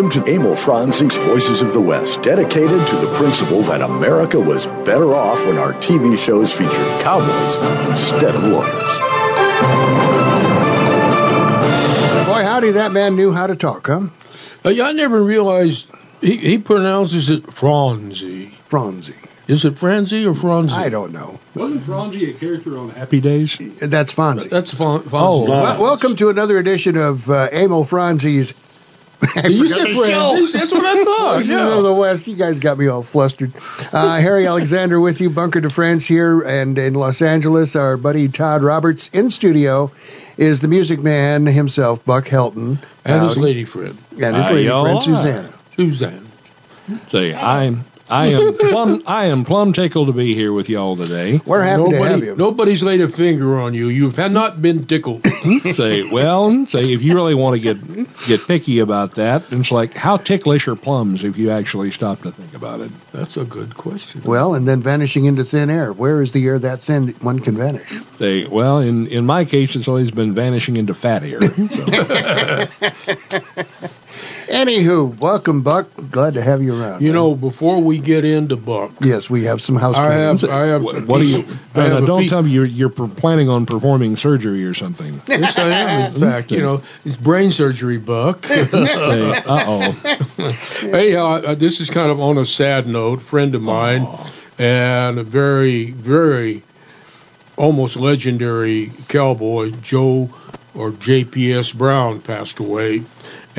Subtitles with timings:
[0.00, 4.66] Welcome to Emil Franzi's Voices of the West, dedicated to the principle that America was
[4.66, 6.72] better off when our TV shows featured
[7.02, 7.56] cowboys
[7.86, 8.98] instead of lawyers.
[12.26, 14.06] Boy, howdy, that man knew how to talk, huh?
[14.64, 15.90] Uh, yeah, I never realized
[16.22, 18.46] he, he pronounces it Franzi.
[18.68, 19.12] Franzi.
[19.48, 20.76] Is it Franzi or Franzi?
[20.76, 21.38] I don't know.
[21.54, 23.58] Wasn't Franzi a character on Happy Days?
[23.80, 24.48] That's Fonzie.
[24.48, 25.10] That's Fon- Fonzi.
[25.12, 28.54] Oh, Well, welcome to another edition of uh, Emil Franzi's.
[29.48, 30.58] You said Franzi.
[30.58, 31.34] That's what I thought.
[31.36, 32.26] Voices of the West.
[32.26, 33.52] You guys got me all flustered.
[33.92, 38.28] Uh, Harry Alexander with you, Bunker de France here, and in Los Angeles, our buddy
[38.28, 39.90] Todd Roberts in studio
[40.36, 44.84] is the music man himself, Buck Helton, And his lady friend, and his lady y'all.
[44.84, 45.52] friend Susanna.
[45.76, 46.26] Suzanne.
[47.08, 51.40] Say, I'm I am plum I am plum tickled to be here with y'all today.
[51.46, 52.36] We're happy to have you.
[52.36, 53.88] nobody's laid a finger on you.
[53.88, 55.26] You have not been tickled.
[55.74, 59.94] Say, well, say if you really want to get get picky about that, it's like
[59.94, 62.90] how ticklish are plums if you actually stop to think about it.
[63.12, 64.22] That's a good question.
[64.24, 65.92] Well, and then vanishing into thin air.
[65.92, 67.90] Where is the air that thin one can vanish?
[68.18, 71.40] Say, well, in in my case, it's always been vanishing into fat air.
[71.40, 71.86] So,
[74.48, 75.88] Anywho, welcome, Buck.
[76.10, 77.02] Glad to have you around.
[77.02, 80.10] You know, before we get into Buck, yes, we have some I housekeeping.
[80.10, 80.82] have, I have.
[80.82, 81.44] what, what do you?
[81.74, 85.20] I Uh, have don't piece- tell me you're you're planning on performing surgery or something.
[85.28, 86.14] Yes, I am.
[86.14, 88.44] In fact, you know, it's brain surgery, Buck.
[88.46, 90.18] Say, uh oh.
[90.82, 93.22] Anyhow, uh, this is kind of on a sad note.
[93.22, 94.06] Friend of mine,
[94.58, 96.62] and a very, very,
[97.56, 100.28] almost legendary cowboy, Joe
[100.74, 103.02] or JPS Brown, passed away,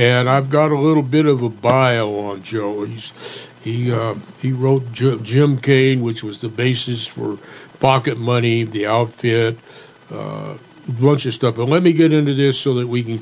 [0.02, 2.86] and I've got a little bit of a bio on Joe.
[2.86, 7.38] He's he uh, he wrote Jim Kane, which was the basis for
[7.80, 9.60] Pocket Money, the outfit,
[10.11, 10.56] uh,
[10.88, 11.56] a bunch of stuff.
[11.56, 13.22] But let me get into this so that we can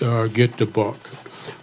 [0.00, 0.96] uh, get to Buck.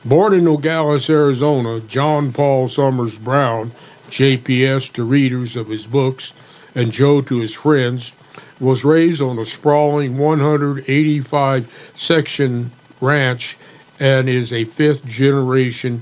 [0.06, 3.72] Born in Nogales, Arizona, John Paul Summers Brown,
[4.12, 6.32] JPS to readers of his books
[6.76, 8.14] and Joe to his friends,
[8.60, 12.70] was raised on a sprawling 185 section
[13.02, 13.58] ranch
[14.04, 16.02] and is a fifth generation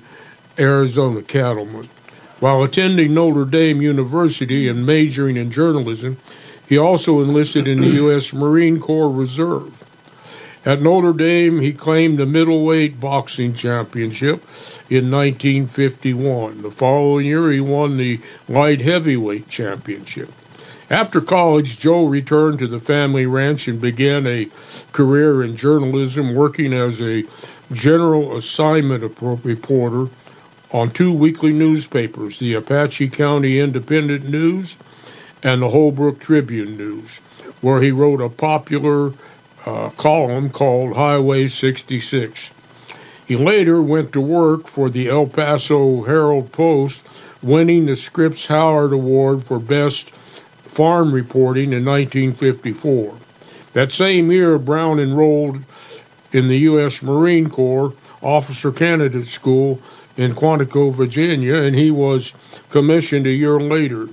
[0.57, 1.87] Arizona cattleman.
[2.39, 6.17] While attending Notre Dame University and majoring in journalism,
[6.67, 8.33] he also enlisted in the U.S.
[8.33, 9.71] Marine Corps Reserve.
[10.65, 14.41] At Notre Dame, he claimed the middleweight boxing championship
[14.89, 16.63] in 1951.
[16.63, 18.19] The following year, he won the
[18.49, 20.31] light heavyweight championship.
[20.91, 24.49] After college, Joe returned to the family ranch and began a
[24.91, 27.23] career in journalism, working as a
[27.71, 30.11] general assignment reporter
[30.73, 34.75] on two weekly newspapers, the Apache County Independent News
[35.41, 37.21] and the Holbrook Tribune News,
[37.61, 39.13] where he wrote a popular
[39.65, 42.53] uh, column called Highway 66.
[43.29, 47.07] He later went to work for the El Paso Herald Post,
[47.41, 50.11] winning the Scripps Howard Award for Best
[50.71, 53.13] Farm Reporting in 1954.
[53.73, 55.59] That same year, Brown enrolled
[56.31, 57.03] in the U.S.
[57.03, 59.81] Marine Corps Officer Candidate School
[60.15, 62.33] in Quantico, Virginia, and he was
[62.69, 64.07] commissioned a year later.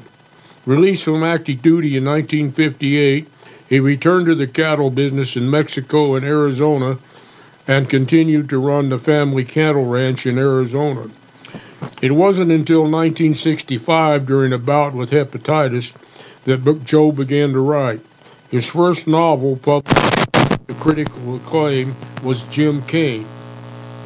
[0.66, 3.28] Released from active duty in 1958,
[3.68, 6.98] he returned to the cattle business in Mexico and Arizona
[7.68, 11.08] and continued to run the family cattle ranch in Arizona.
[12.02, 15.94] It wasn't until 1965, during a bout with hepatitis,
[16.44, 18.00] that Book Joe began to write.
[18.50, 23.26] His first novel, published to critical acclaim, was Jim Kane.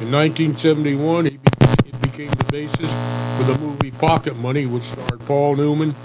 [0.01, 1.39] In 1971, he
[1.85, 2.91] it became the basis
[3.37, 5.95] for the movie Pocket Money, which starred Paul Newman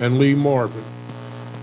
[0.00, 0.84] and Lee Marvin.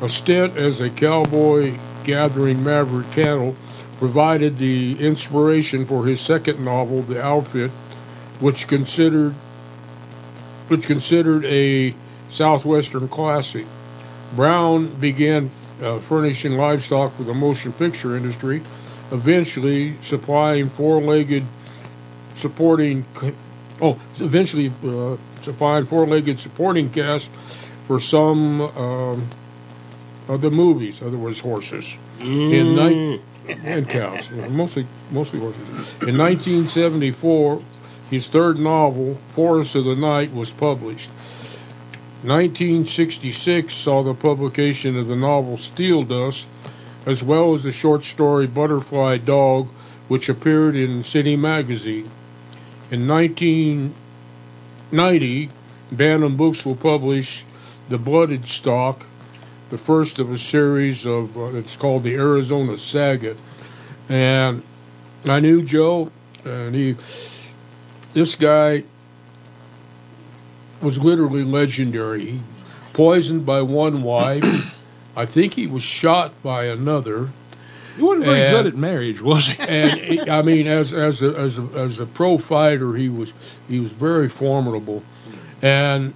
[0.02, 3.56] A stint as a cowboy gathering maverick cattle
[4.00, 7.72] provided the inspiration for his second novel, The Outfit,
[8.40, 9.36] which considered
[10.69, 11.94] which considered a
[12.30, 13.66] southwestern classic.
[14.36, 15.50] Brown began
[15.81, 18.62] uh, furnishing livestock for the motion picture industry,
[19.12, 21.45] eventually supplying four-legged
[22.33, 23.06] supporting
[23.81, 27.30] oh eventually uh, supplying four-legged supporting cast
[27.88, 29.28] for some um,
[30.28, 31.98] of the movies, in other words, horses.
[32.19, 33.22] In ni-
[33.63, 35.68] and cows, mostly mostly horses.
[36.04, 37.62] In 1974,
[38.10, 41.10] his third novel, Forest of the Night, was published.
[42.23, 46.47] 1966 saw the publication of the novel Steel Dust,
[47.07, 49.68] as well as the short story Butterfly Dog,
[50.07, 52.07] which appeared in City Magazine.
[52.91, 55.50] In 1990,
[55.91, 57.44] Bantam Books will publish
[57.89, 59.03] The Blooded Stock,
[59.71, 63.35] the first of a series of, uh, it's called the Arizona Saga.
[64.09, 64.62] And
[65.27, 66.12] I knew Joe,
[66.45, 66.97] and he
[68.13, 68.83] this guy
[70.81, 72.25] was literally legendary.
[72.25, 72.39] He
[72.94, 74.75] poisoned by one wife.
[75.16, 77.30] I think he was shot by another.
[77.98, 79.62] He wasn't very And- good at marriage, was he?
[79.62, 83.33] And I mean, as as a, as a, as a pro fighter, he was
[83.68, 85.04] he was very formidable.
[85.62, 86.13] And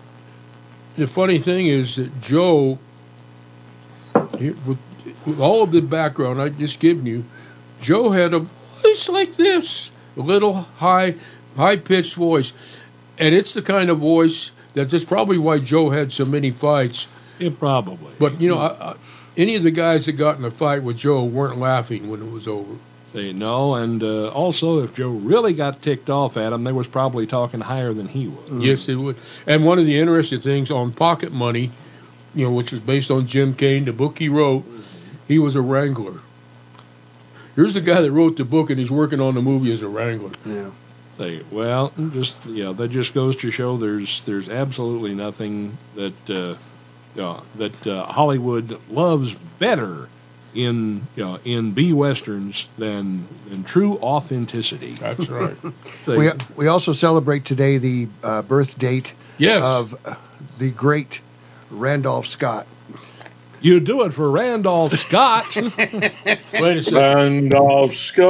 [0.98, 2.80] the funny thing is that Joe,
[4.14, 4.78] with,
[5.26, 7.24] with all of the background I just given you,
[7.82, 11.16] Joe had a voice like this, a little high
[11.58, 12.54] high pitched voice,
[13.20, 17.08] and it's the kind of voice that that's probably why Joe had so many fights.
[17.40, 18.14] Yeah, probably.
[18.20, 18.96] But you know, I, I,
[19.36, 22.32] any of the guys that got in a fight with Joe weren't laughing when it
[22.32, 22.76] was over.
[23.14, 26.88] They no, and uh, also if Joe really got ticked off at him, they was
[26.88, 28.64] probably talking higher than he was.
[28.64, 29.16] Yes, it would.
[29.48, 31.72] And one of the interesting things on Pocket Money,
[32.34, 34.66] you know, which was based on Jim Kane, the book he wrote,
[35.28, 36.20] he was a wrangler.
[37.56, 39.88] Here's the guy that wrote the book, and he's working on the movie as a
[39.88, 40.32] wrangler.
[40.46, 40.72] Yeah.
[41.18, 46.56] Say, well, just yeah, that just goes to show there's there's absolutely nothing that uh,
[47.16, 47.22] you
[47.56, 50.10] that uh, Hollywood loves better
[50.54, 54.94] in you know in B westerns than than true authenticity.
[54.94, 55.56] That's right.
[56.06, 59.64] Say, We we also celebrate today the uh, birth date Yes.
[59.64, 60.16] of uh,
[60.60, 61.22] the great
[61.72, 62.68] Randolph Scott.
[63.66, 65.56] You do it for Randolph Scott.
[65.58, 66.96] Wait a second.
[66.96, 68.26] Randolph Scott.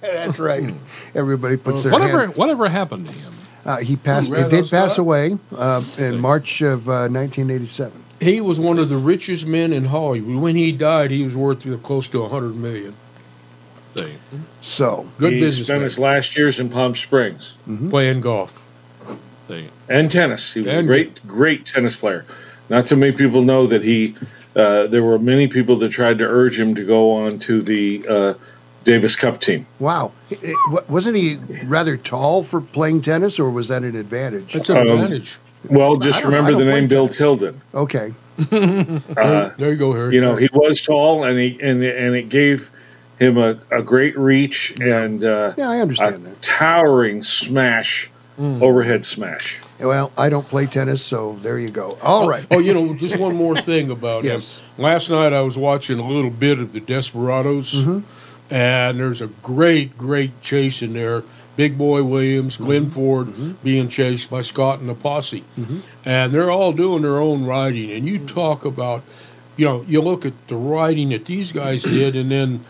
[0.00, 0.72] That's right.
[1.14, 2.36] Everybody puts their whatever hand.
[2.36, 3.32] whatever happened to him?
[3.64, 4.28] Uh, he passed.
[4.28, 4.98] He did Randolph pass Scott?
[4.98, 7.92] away uh, in March of uh, 1987.
[8.20, 10.36] He was one of the richest men in Hollywood.
[10.36, 12.94] When he died, he was worth close to a hundred million.
[13.96, 14.12] Say,
[14.62, 17.52] So Good he business spent his last years in Palm Springs
[17.90, 18.60] playing golf.
[19.48, 20.52] say, and tennis.
[20.54, 22.24] He was And- a great, great tennis player.
[22.68, 24.14] Not too many people know that he.
[24.56, 28.06] Uh, there were many people that tried to urge him to go on to the
[28.08, 28.34] uh,
[28.84, 29.66] Davis Cup team.
[29.80, 34.52] wow, It- it- wasn't he rather tall for playing tennis, or was that an advantage?
[34.52, 35.38] That's an Um, advantage.
[35.68, 37.18] Well, just remember I the name play Bill tennis.
[37.18, 37.60] Tilden.
[37.74, 38.12] Okay,
[38.52, 40.14] Uh, there you go, Harry.
[40.14, 42.70] you know, he was tall, and he and and it gave
[43.18, 46.42] him a, a great reach and uh, yeah, I understand that.
[46.42, 48.08] towering smash,
[48.38, 49.56] overhead smash.
[49.80, 51.98] Well, I don't play tennis, so there you go.
[52.02, 52.46] All right.
[52.50, 54.58] Oh, you know, just one more thing about Yes.
[54.58, 54.84] him.
[54.84, 58.00] Last night I was watching a little bit of the Desperados, Mm-hmm.
[58.54, 61.22] and there's a great, great chase in there.
[61.56, 62.64] Big Boy Williams, Mm-hmm.
[62.64, 65.44] Glenn Ford being chased by Scott and the posse,
[66.04, 67.90] and they're all doing their own riding.
[67.90, 69.02] And you talk about,
[69.56, 72.64] you know, you look at the riding that these guys did, and then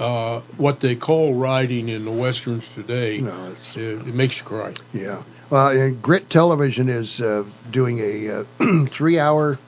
[0.00, 3.20] uh, what they call riding in the westerns today.
[3.20, 4.74] No, it, it makes you cry.
[4.92, 5.22] Yeah.
[5.50, 9.58] Well, and Grit Television is uh, doing a uh, three-hour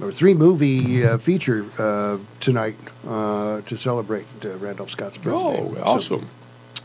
[0.00, 2.76] or three-movie uh, feature uh, tonight
[3.08, 5.32] uh, to celebrate uh, Randolph Scott's birthday.
[5.60, 6.28] Oh, So- awesome!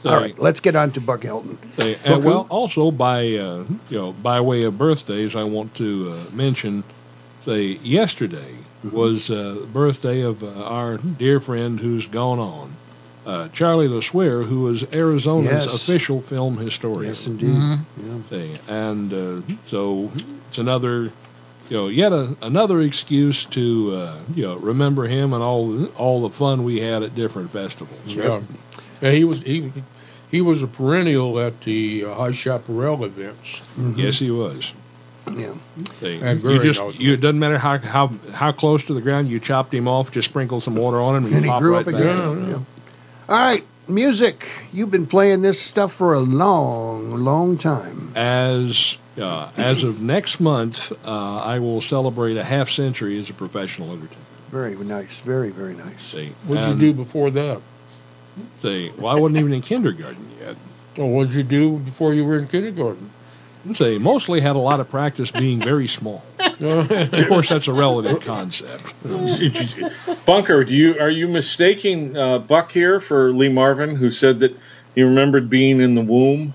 [0.06, 1.58] all right, let's get on to Buck Helton.
[1.76, 2.28] Say, Buck who?
[2.30, 6.84] well, also by uh, you know by way of birthdays, I want to uh, mention.
[7.44, 8.54] Say yesterday
[8.86, 8.96] Mm-hmm.
[8.96, 12.72] was uh, the birthday of uh, our dear friend who's gone on,
[13.28, 15.66] uh, Charlie LeSueur, who was Arizona's Yes.
[15.68, 17.10] official film historian.
[17.14, 17.56] Yes, indeed.
[18.32, 18.58] Yeah.
[18.70, 20.10] And uh, so
[20.50, 21.04] it's another,
[21.70, 26.22] you know, yet a, another excuse to uh, you know remember him and all all
[26.22, 28.00] the fun we had at different festivals.
[28.08, 28.40] Yeah,
[29.02, 29.72] yeah he was he
[30.32, 33.62] he was a perennial at the uh, High Chaparral events.
[33.96, 34.72] Yes, he was.
[35.36, 35.52] Yeah.
[36.00, 37.06] See, And you just knowledgeable.
[37.06, 40.12] you it doesn't matter how how how close to the ground you chopped him off,
[40.12, 42.18] just sprinkle some water on him and, And he pop grew right up back again.
[42.44, 42.60] Yeah, yeah.
[43.30, 44.48] All right, music.
[44.72, 48.14] You've been playing this stuff for a long, long time.
[48.16, 53.34] As uh, as of next month, uh, I will celebrate a half century as a
[53.34, 54.22] professional entertainer.
[54.50, 55.20] Very nice.
[55.20, 56.02] Very, very nice.
[56.02, 57.62] See, What'd and you do before that?
[58.60, 60.56] See, well, I wasn't even in kindergarten yet.
[60.98, 63.10] Oh, what'd you do before you were in kindergarten?
[63.74, 66.24] Say, mostly had a lot of practice being very small.
[66.60, 68.94] Of course, that's a relative concept.
[70.26, 74.56] Bunker, do you are you mistaking uh, Buck here for Lee Marvin, who said that
[74.96, 76.54] he remembered being in the womb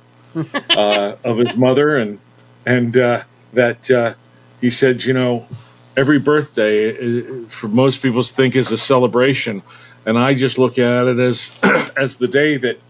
[0.70, 2.18] uh, of his mother, and
[2.66, 4.14] and uh, that uh,
[4.60, 5.46] he said, you know,
[5.96, 9.62] every birthday uh, for most people think is a celebration,
[10.04, 11.52] and I just look at it as
[11.96, 12.80] as the day that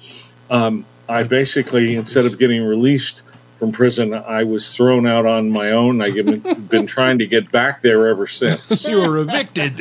[0.48, 3.22] um, I basically instead of getting released
[3.62, 6.02] from prison, I was thrown out on my own.
[6.02, 8.84] I've been, been trying to get back there ever since.
[8.88, 9.78] You were evicted.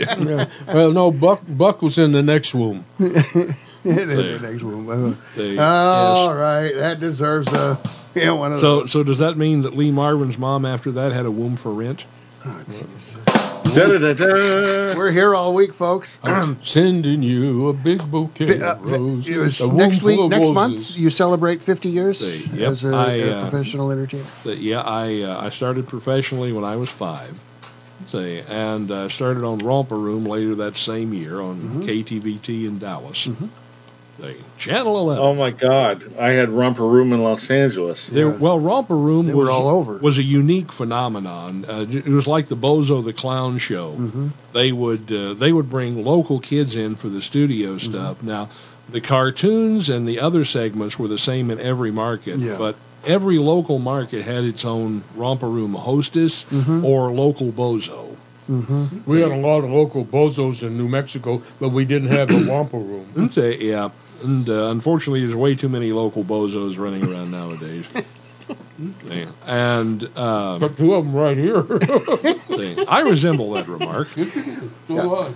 [0.68, 2.86] Well, no, Buck Buck was in the next womb.
[3.00, 5.18] the next one.
[5.36, 5.66] Say, uh-huh.
[5.66, 6.38] All yes.
[6.38, 7.80] right, that deserves a
[8.14, 8.92] yeah one of So, those.
[8.92, 12.06] so does that mean that Lee Marvin's mom after that had a womb for rent?
[12.46, 13.31] Oh.
[13.66, 16.20] We're here all week, folks.
[16.24, 19.28] I'm sending you a big bouquet Uh, of roses.
[19.28, 20.54] it was a room next week, next roses.
[20.54, 24.26] month, you celebrate 50 years Say, yep, as a, I, a uh, professional entertainer.
[24.44, 27.40] So, yeah, I uh, I started professionally when I was five.
[28.08, 31.82] Say, and uh, started on Romper Room later that same year on Mm-hmm.
[31.82, 33.30] KTVT in Dallas.
[34.22, 35.24] Say, Channel 11.
[35.24, 36.16] Oh my God!
[36.20, 38.06] I had romper room in Los Angeles.
[38.06, 38.36] There, Yeah.
[38.38, 39.98] well, Romper Room They was all over.
[39.98, 41.66] was a unique phenomenon.
[41.68, 43.94] Uh, it was like the Bozo the Clown show.
[43.94, 44.28] Mm-hmm.
[44.54, 47.92] They would uh, they would bring local kids in for the studio Mm-hmm.
[47.92, 48.22] stuff.
[48.22, 48.50] Now,
[48.90, 52.58] the cartoons and the other segments were the same in every market, Yeah.
[52.60, 52.76] but
[53.06, 56.86] every local market had its own Romper Room hostess Mm-hmm.
[56.86, 58.16] or local Bozo.
[59.06, 62.52] We had a lot of local bozos in New Mexico, but we didn't have a
[62.52, 63.06] Wampa room.
[63.16, 63.90] And say, yeah.
[64.24, 67.90] And uh, unfortunately, there's way too many local bozos running around nowadays.
[69.46, 71.66] And uh, But two of them right here.
[72.88, 74.08] I resemble that remark.
[74.88, 75.34] so, uh,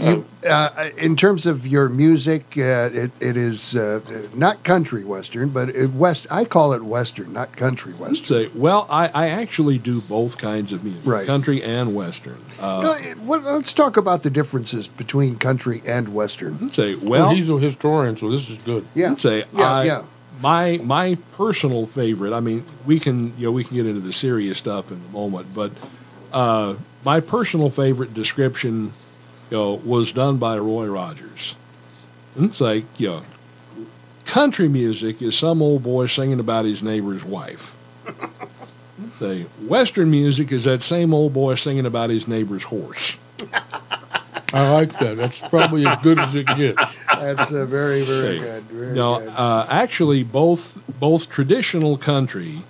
[0.00, 4.00] You, uh, in terms of your music, uh, it, it is uh,
[4.34, 6.26] not country western, but it west.
[6.30, 8.24] I call it western, not country western.
[8.24, 11.26] Say, well, I, I actually do both kinds of music, Right.
[11.26, 12.38] country and western.
[12.58, 16.72] Uh, No, it- let's talk about the differences between country and western.
[16.72, 18.86] say, well, well, he's a historian, so this is good.
[18.94, 20.02] Yeah, say, yeah, I, yeah.
[20.40, 22.32] my my personal favorite.
[22.32, 25.12] I mean, we can you know we can get into the serious stuff in a
[25.12, 25.72] moment, but
[26.32, 28.92] uh, my personal favorite description,
[29.50, 31.56] you know, was done by Roy Rogers.
[32.36, 33.22] And it's like you know,
[34.24, 37.76] country music is some old boy singing about his neighbor's wife.
[39.18, 43.16] Say, Western music is that same old boy singing about his neighbor's horse.
[44.52, 45.16] I like that.
[45.16, 46.96] That's probably as good as it gets.
[47.14, 48.62] That's uh, very, very Hey, good.
[48.64, 49.32] Very No, good.
[49.36, 52.62] uh, actually, both both traditional country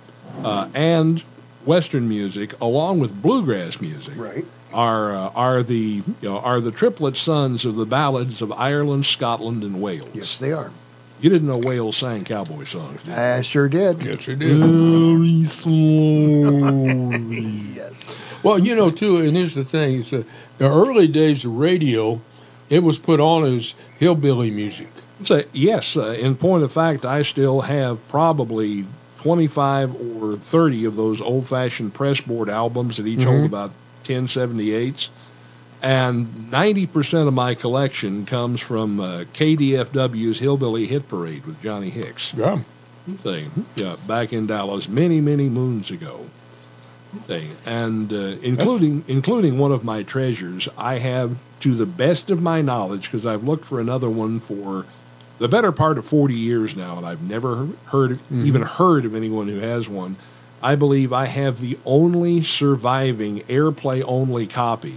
[0.43, 1.23] uh, and
[1.65, 4.45] Western music, along with bluegrass music, right.
[4.73, 5.75] Are uh, are the
[6.21, 10.09] you know are the triplet sons of the ballads of Ireland, Scotland, and Wales.
[10.13, 10.71] Yes, they are.
[11.19, 13.15] You didn't know Wales sang cowboy songs, did you?
[13.15, 14.03] I sure did.
[14.03, 14.57] Yes, it is.
[14.57, 17.37] Very slowly.
[17.75, 18.19] Yes.
[18.43, 20.25] Well, you know, too, and here's the thing: is that
[20.57, 22.19] the early days of radio,
[22.69, 24.87] it was put on as hillbilly music.
[25.23, 28.85] So, yes, uh, in point of fact, I still have probably
[29.19, 33.71] 25 or 30 of those old fashioned pressboard albums that each hold about
[34.03, 35.09] 1078s.
[35.81, 42.33] And 90% of my collection comes from uh, KDFW's Hillbilly Hit Parade with Johnny Hicks.
[42.35, 42.59] Yeah.
[43.17, 46.23] Thing, yeah, back in Dallas many, many moons ago.
[47.25, 47.49] Thing.
[47.65, 52.61] And uh, including including one of my treasures, I have, to the best of my
[52.61, 54.85] knowledge, because I've looked for another one for
[55.39, 59.47] the better part of 40 years now, and I've never heard even heard of anyone
[59.47, 60.15] who has one.
[60.63, 64.95] I believe I have the only surviving airplay only copy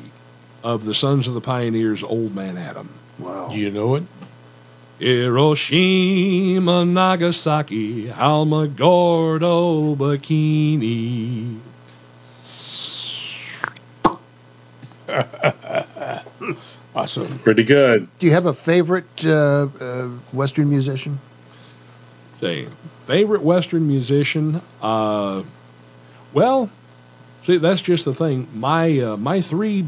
[0.62, 2.88] of the Sons of the Pioneers' Old Man Atom.
[3.18, 3.48] Wow.
[3.50, 4.02] Do you know it?
[4.98, 11.58] Hiroshima, Nagasaki, Alamogordo, Bikini.
[16.96, 17.40] Awesome.
[17.40, 18.08] Pretty good.
[18.20, 21.18] Do you have a favorite uh, uh, western musician?
[22.40, 22.66] Say,
[23.06, 24.60] favorite Western musician?
[24.82, 25.42] Uh,
[26.32, 26.70] well,
[27.44, 28.48] see, that's just the thing.
[28.54, 29.86] My uh, my three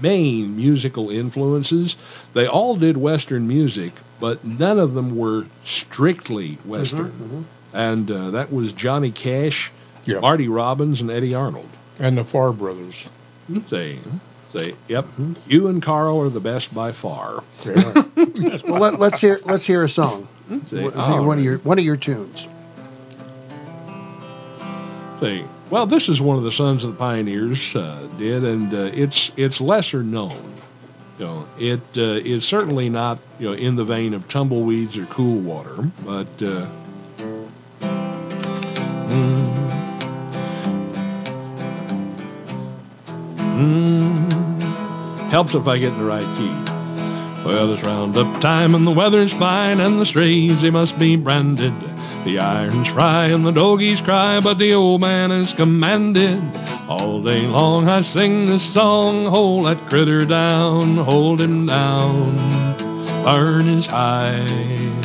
[0.00, 1.96] main musical influences,
[2.34, 7.46] they all did Western music, but none of them were strictly Western.
[7.72, 9.70] And uh, that was Johnny Cash,
[10.04, 10.20] Yeah.
[10.20, 11.68] Marty Robbins, and Eddy Arnold.
[11.98, 13.08] And the Farr Brothers.
[13.68, 13.98] Say,
[14.52, 15.06] say, yep,
[15.46, 17.42] you and Carl are the best by far.
[18.64, 20.28] Well, let, let's hear let's hear a song.
[20.66, 22.46] Say, Let's hear all one of your one of your tunes.
[25.20, 28.90] Say, well, this is one of the Sons of the Pioneers uh, did, and uh,
[28.94, 30.54] it's it's lesser known.
[31.18, 35.06] You know, it uh, is certainly not you know in the vein of tumbleweeds or
[35.06, 36.28] cool water, but.
[36.40, 36.66] Uh,
[37.80, 39.67] mm,
[43.58, 44.60] mm,
[45.30, 46.68] helps if I get in the right key.
[47.44, 51.72] Well, it's roundup time and the weather's fine and the strays they must be branded.
[52.24, 56.42] The irons fry and the doggies cry, but the old man is commanded.
[56.88, 62.36] All day long I sing this song, hold that critter down, hold him down,
[63.24, 65.04] burn his hide.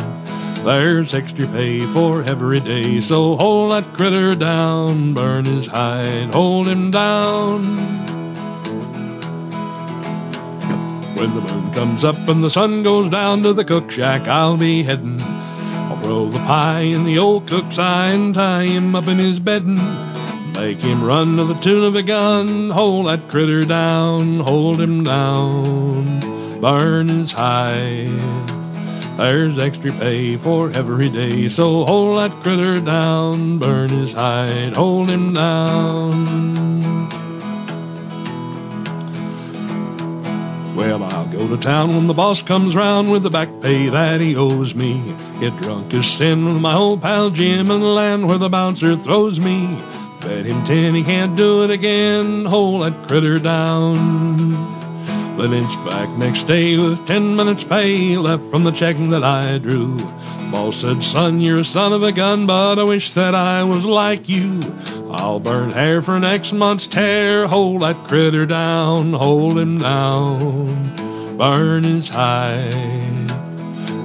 [0.64, 6.68] There's extra pay for every day, so hold that critter down, burn his hide, hold
[6.68, 8.13] him down.
[11.24, 14.58] When the moon comes up and the sun goes down to the cook shack, I'll
[14.58, 15.22] be heading.
[15.22, 19.40] I'll throw the pie in the old cook's eye and tie him up in his
[19.40, 19.80] bedding.
[20.52, 22.70] Make him run to the tune of a gun.
[22.72, 26.60] Hold that critter down, hold him down.
[26.60, 28.20] Burn his hide.
[29.16, 35.10] There's extra pay for every day, so hold that critter down, burn his hide, hold
[35.10, 36.93] him down.
[40.76, 44.22] Well, I'll go to town when the boss comes round with the back pay that
[44.22, 45.16] he owes me.
[45.40, 48.96] Get drunk as sin with my old pal Jim in the land where the bouncer
[48.96, 49.78] throws me.
[50.22, 54.83] Bet him ten he can't do it again, hold that critter down.
[55.36, 59.58] The lynch back next day with ten minutes pay left from the check that I
[59.58, 59.98] drew.
[60.52, 63.84] Boss said, son, you're a son of a gun, but I wish that I was
[63.84, 64.60] like you.
[65.10, 67.48] I'll burn hair for next month's tear.
[67.48, 71.38] Hold that critter down, hold him down.
[71.38, 73.28] Burn his hide.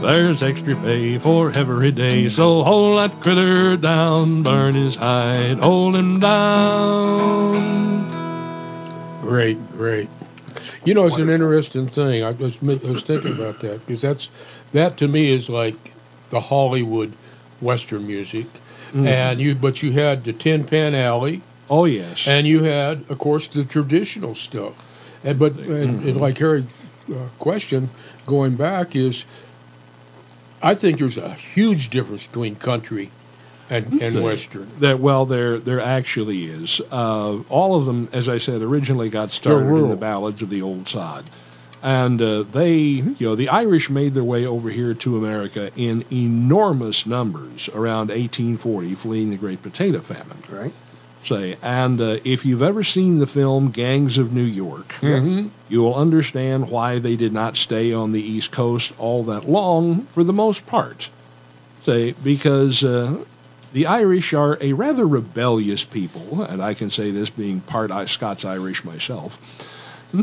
[0.01, 5.95] There's extra pay for every day, so hold that critter down, burn his hide, hold
[5.95, 8.09] him down.
[9.21, 10.09] Great, great.
[10.89, 12.25] You know, it's an interesting thing.
[12.25, 14.31] I was I was thinking about that because that's
[14.73, 15.77] that to me is like
[16.31, 17.13] the Hollywood
[17.61, 18.47] Western music,
[18.95, 22.27] and you but you had the Tin Pan Alley, Oh yes.
[22.27, 24.73] and you had, of course, the traditional stuff.
[25.25, 26.65] And but and, and like Harry's
[27.13, 27.91] uh, question
[28.25, 29.27] going back is,
[30.63, 33.11] I think there's a huge difference between country
[33.71, 34.21] and, and Okay.
[34.25, 34.69] Western.
[34.81, 36.81] That well, there there actually is.
[36.91, 40.63] Uh, all of them, as I said, originally got started in the ballads of the
[40.63, 41.25] old sod,
[41.83, 46.05] and uh, they, you know, the Irish made their way over here to America in
[46.13, 50.39] enormous numbers around 1840, fleeing the Great Potato Famine.
[50.51, 50.73] Right.
[51.25, 55.51] Say, and uh, if you've ever seen the film Gangs of New York, Mhm.
[55.69, 60.05] you will understand why they did not stay on the East Coast all that long
[60.07, 61.11] for the most part.
[61.83, 63.19] Say, because uh,
[63.79, 68.45] the Irish are a rather rebellious people, and I can say this being part Scots
[68.45, 69.39] Irish myself.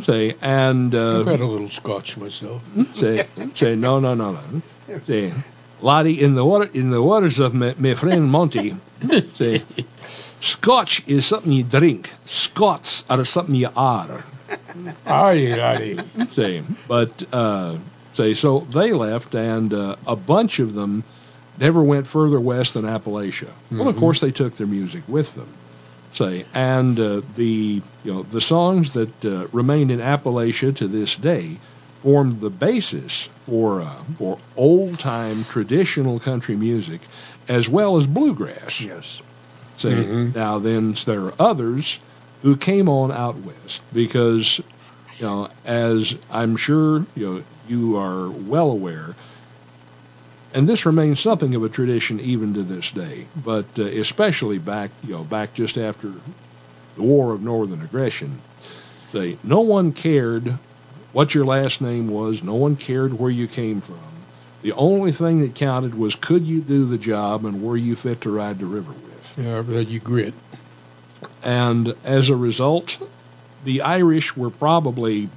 [0.02, 2.62] Say, and I've uh, had a little scotch myself.
[2.96, 5.00] say, say, no, no, no, no.
[5.08, 5.32] Say,
[5.80, 8.76] laddie, in the water, in the waters of my, my friend Monty,
[9.36, 9.64] say,
[10.42, 12.12] Scotch is something you drink.
[12.26, 14.12] Scots are something you are.
[14.12, 14.26] Are
[15.08, 16.26] Aye, aye.
[16.32, 17.78] say, but uh,
[18.12, 21.06] say so they left, and uh, a bunch of them
[21.60, 23.50] never went further west than Appalachia.
[23.72, 25.48] Well, of course, they took their music with them.
[26.14, 31.16] Say, and uh, the you know the songs that uh, remain in Appalachia to this
[31.18, 31.58] day
[32.00, 37.02] formed the basis for uh, for old time traditional country music,
[37.50, 38.80] as well as bluegrass.
[38.82, 39.22] Yes.
[39.78, 40.34] Say Mhm.
[40.36, 42.00] now, then there are others
[42.44, 44.62] who came on out west because,
[45.20, 49.16] you know, as I'm sure you know you are well aware,
[50.56, 54.90] and this remains something of a tradition even to this day, but uh, especially back
[55.04, 56.12] you know back just after
[56.96, 58.40] the War of Northern Aggression.
[59.12, 60.58] Say no one cared
[61.12, 64.00] what your last name was, no one cared where you came from.
[64.62, 68.22] The only thing that counted was could you do the job and were you fit
[68.22, 69.38] to ride the river with.
[69.38, 70.34] Yeah, that you grit.
[71.44, 72.98] And as a result,
[73.66, 75.30] the Irish were probably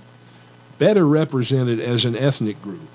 [0.79, 2.89] better represented as an ethnic group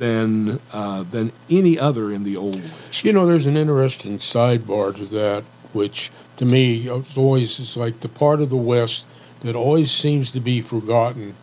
[0.00, 3.04] than uh, than any other in the Old West.
[3.04, 8.08] You know, there's an interesting sidebar to that, which to me always is like the
[8.08, 9.04] part of the West
[9.42, 11.34] that always seems to be forgotten,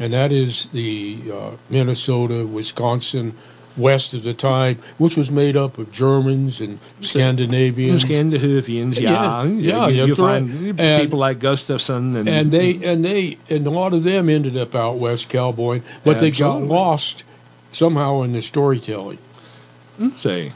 [0.00, 3.34] and that is the uh, Minnesota, Wisconsin,
[3.76, 8.00] West of the time, which was made up of Germans and Scandinavians.
[8.02, 10.42] Scandinavians, yeah, Yeah, yeah, you, you that's right.
[10.42, 14.28] find And- people like Gustafson and, and they and they and a lot of them
[14.30, 17.24] ended up out west cowboy, but they got lost
[17.76, 19.18] somehow in the storytelling.
[19.98, 20.10] Hmm?
[20.16, 20.52] say,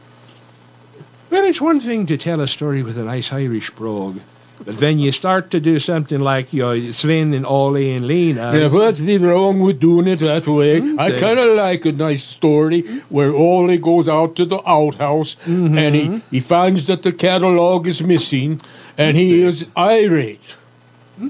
[1.30, 4.18] well, it's one thing to tell a story with a nice Irish brogue,
[4.64, 8.52] but when you start to do something like you know, Sven and Ollie and Lena,
[8.54, 10.80] Yeah, what's the wrong with doing it that way?
[10.80, 11.00] Hmm?
[11.00, 12.98] I kind of like a nice story hmm?
[13.08, 15.78] where Ollie goes out to the outhouse mm-hmm.
[15.78, 18.60] and he, he finds that the catalog is missing
[18.98, 20.56] and he is irate.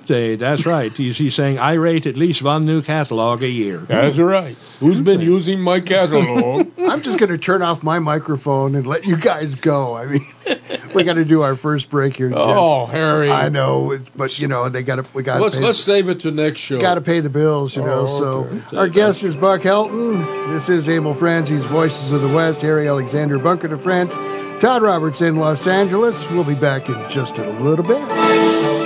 [0.07, 0.95] Say that's right.
[0.97, 3.79] He's, he's saying I rate at least one new catalog a year.
[3.79, 4.57] That's right.
[4.79, 6.69] Who's been using my catalog?
[6.79, 9.97] I'm just going to turn off my microphone and let you guys go.
[9.97, 10.27] I mean,
[10.95, 12.31] we got to do our first break here.
[12.31, 12.43] gents.
[12.43, 13.31] oh, Harry.
[13.31, 15.07] I know, but you know they got to.
[15.13, 16.81] We got to Let's let's save it to next show.
[16.81, 18.07] Got to pay the bills, you know.
[18.09, 18.61] Oh, okay.
[18.71, 20.51] So our guest is Buck Helton.
[20.51, 22.63] This is Emil Franzi's Voices of the West.
[22.63, 24.17] Harry Alexander Bunker de France.
[24.61, 26.29] Todd Roberts in Los Angeles.
[26.31, 28.80] We'll be back in just a little bit.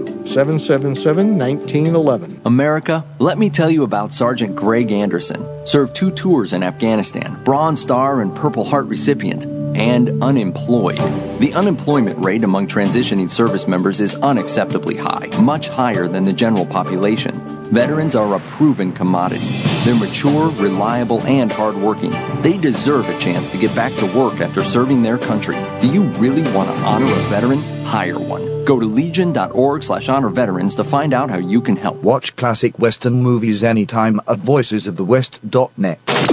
[0.00, 2.40] 777 1911.
[2.44, 5.44] America, let me tell you about Sergeant Greg Anderson.
[5.66, 10.98] Served two tours in Afghanistan, Bronze Star and Purple Heart recipient, and unemployed.
[11.40, 16.66] The unemployment rate among transitioning service members is unacceptably high, much higher than the general
[16.66, 17.34] population.
[17.72, 19.46] Veterans are a proven commodity.
[19.84, 22.12] They're mature, reliable, and hardworking.
[22.42, 25.56] They deserve a chance to get back to work after serving their country.
[25.80, 27.60] Do you really want to honor a veteran?
[27.84, 28.64] Hire one.
[28.64, 31.96] Go to legion.org slash honor veterans to find out how you can help.
[32.02, 36.31] Watch classic Western movies anytime at voicesofthewest.net.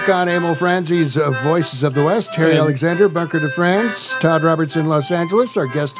[0.00, 2.34] back on Emil Franzi's uh, Voices of the West.
[2.34, 5.94] Harry And- Alexander, Bunker de France, Todd Roberts in Los Angeles, our guest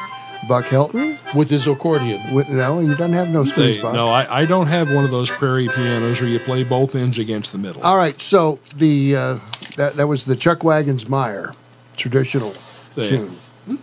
[0.49, 1.17] Buck Helton.
[1.33, 2.21] with his accordion.
[2.33, 3.95] With, no, he doesn't have no strings box.
[3.95, 7.19] no, I, I don't have one of those prairie pianos where you play both ends
[7.19, 7.81] against the middle.
[7.83, 9.37] All right, so the uh,
[9.77, 11.53] that that was the Chuck Wagons Meyer
[11.95, 12.53] traditional
[12.95, 13.35] Say, tune.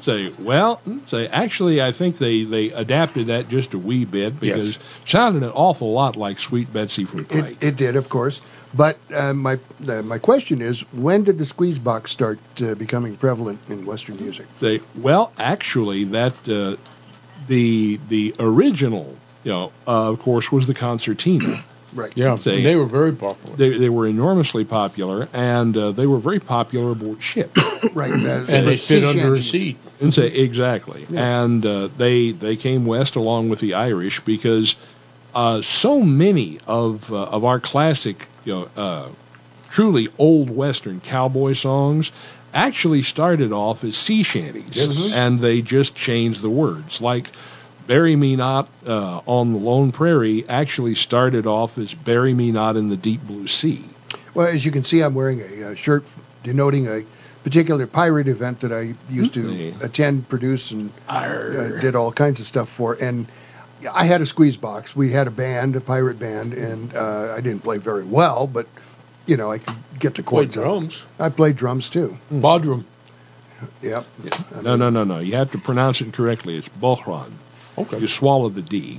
[0.02, 4.76] say, well, say, actually, I think they, they adapted that just a wee bit because
[4.76, 7.56] it sounded an awful lot like Sweet Betsy from It, Pike.
[7.62, 8.42] it did, of course.
[8.74, 13.16] But uh, my uh, my question is, when did the squeeze box start uh, becoming
[13.16, 14.46] prevalent in Western music?
[14.60, 16.76] They well, actually, that uh,
[17.48, 21.64] the the original, you know, uh, of course, was the concertina.
[21.94, 22.10] Right.
[22.16, 23.54] Yeah, Say- and they were very popular.
[23.54, 27.54] They they were enormously popular, and uh, they were very popular aboard ship.
[27.94, 28.12] Right.
[28.12, 29.76] Uh, and for they fit sea under a seat.
[30.00, 34.76] and say exactly, and uh, they they came west along with the Irish because
[35.34, 39.08] uh, so many of uh, of our classic, you know, uh,
[39.70, 42.10] truly old Western cowboy songs
[42.54, 45.14] actually started off as sea shanties, Yes.
[45.16, 47.00] and they just changed the words.
[47.00, 47.30] Like
[47.86, 52.76] "Bury Me Not" uh, on the Lone Prairie actually started off as "Bury Me Not
[52.76, 53.82] in the Deep Blue Sea."
[54.34, 56.04] Well, as you can see, I'm wearing a, uh shirt
[56.42, 57.02] denoting a
[57.44, 59.82] particular pirate event that I used to Mhm.
[59.82, 62.94] attend, produce, and uh, did all kinds of stuff for.
[63.00, 63.26] And
[63.90, 64.94] I had a squeeze box.
[64.94, 68.66] We had a band, a pirate band, and uh, I didn't play very well, but
[69.26, 70.56] you know I could get the Played chords.
[70.56, 70.64] up.
[70.64, 71.06] drums.
[71.18, 72.16] I played drums too.
[72.28, 72.40] Hmm.
[72.44, 72.84] Bodrum.
[73.80, 74.04] Yep.
[74.62, 75.20] No, no, no, no.
[75.20, 76.56] You have to pronounce it correctly.
[76.56, 77.30] It's Bohran.
[77.78, 77.98] Okay.
[77.98, 78.98] You swallow the D.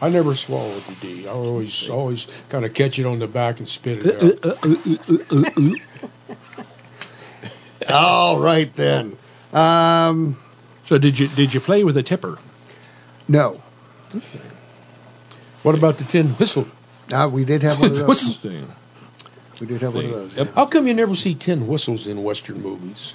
[0.00, 1.28] I never swallowed the D.
[1.28, 4.44] I always always kind of catch it on the back and spit it out.
[4.44, 4.54] Uh,
[5.32, 5.74] uh,
[7.88, 9.16] uh, All right then.
[9.52, 10.36] Um,
[10.86, 12.38] So did you did you play with a tipper?
[13.28, 13.60] no,
[15.62, 16.66] What about the tin whistle?
[17.12, 18.08] uh, we did have one of those.
[18.08, 18.52] Whistle.
[19.60, 20.36] We did have one of those.
[20.36, 20.54] Yep.
[20.54, 23.14] How come you never see tin whistles in Western movies?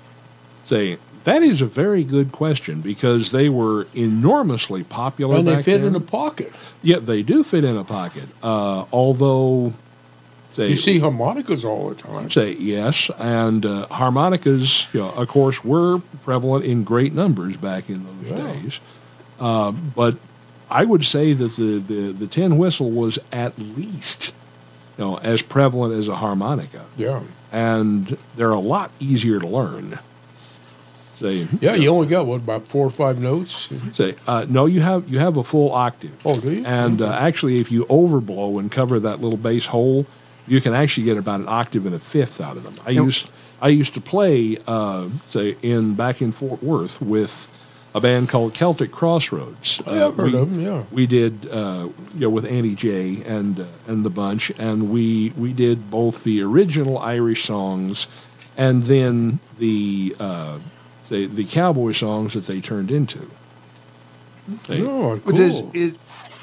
[0.65, 5.37] Say that is a very good question because they were enormously popular.
[5.37, 5.87] And they fit then.
[5.89, 6.51] in a pocket.
[6.81, 8.23] Yeah, they do fit in a pocket.
[8.41, 9.73] Uh, although
[10.55, 12.29] Say, You see harmonicas all the time.
[12.29, 17.89] say yes, and uh, harmonicas, you know, of course, were prevalent in great numbers back
[17.89, 18.53] in those Yeah.
[18.53, 18.79] days.
[19.39, 20.15] Uh, but
[20.71, 24.33] I would say that the, the, the tin whistle was at least,
[24.97, 27.21] you know, as prevalent as a harmonica, Yeah.
[27.51, 29.97] and they're a lot easier to learn.
[31.17, 33.67] Say, Yeah, you only got what about four or five notes?
[33.93, 36.13] say, uh, no, you have you have a full octave.
[36.23, 36.65] Oh, do you?
[36.65, 40.05] And uh, actually, if you overblow and cover that little bass hole,
[40.47, 42.73] you can actually get about an octave and a fifth out of them.
[42.85, 43.03] I Yep.
[43.03, 43.27] used
[43.61, 47.49] I used to play, uh, say, in back in Fort Worth with
[47.95, 49.81] a band called Celtic Crossroads.
[49.85, 50.59] Oh, yeah, I've heard we, of them.
[50.59, 50.83] Yeah.
[50.91, 55.33] We did, uh, you know, with Annie J and uh, and the bunch, and we
[55.37, 58.07] we did both the original Irish songs,
[58.57, 60.59] and then the uh,
[61.05, 63.19] say the cowboy songs that they turned into.
[64.67, 65.91] Say, Oh, But does cool.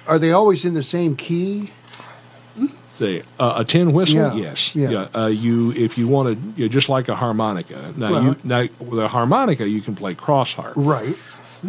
[0.06, 1.70] are they always in the same key?
[2.98, 5.08] Say uh, a tin whistle, Yeah, yes, yeah.
[5.14, 7.92] Uh, you if you wanted, you know, just like a harmonica.
[7.96, 11.14] Now Well- you now with a harmonica you can play cross harp, Right.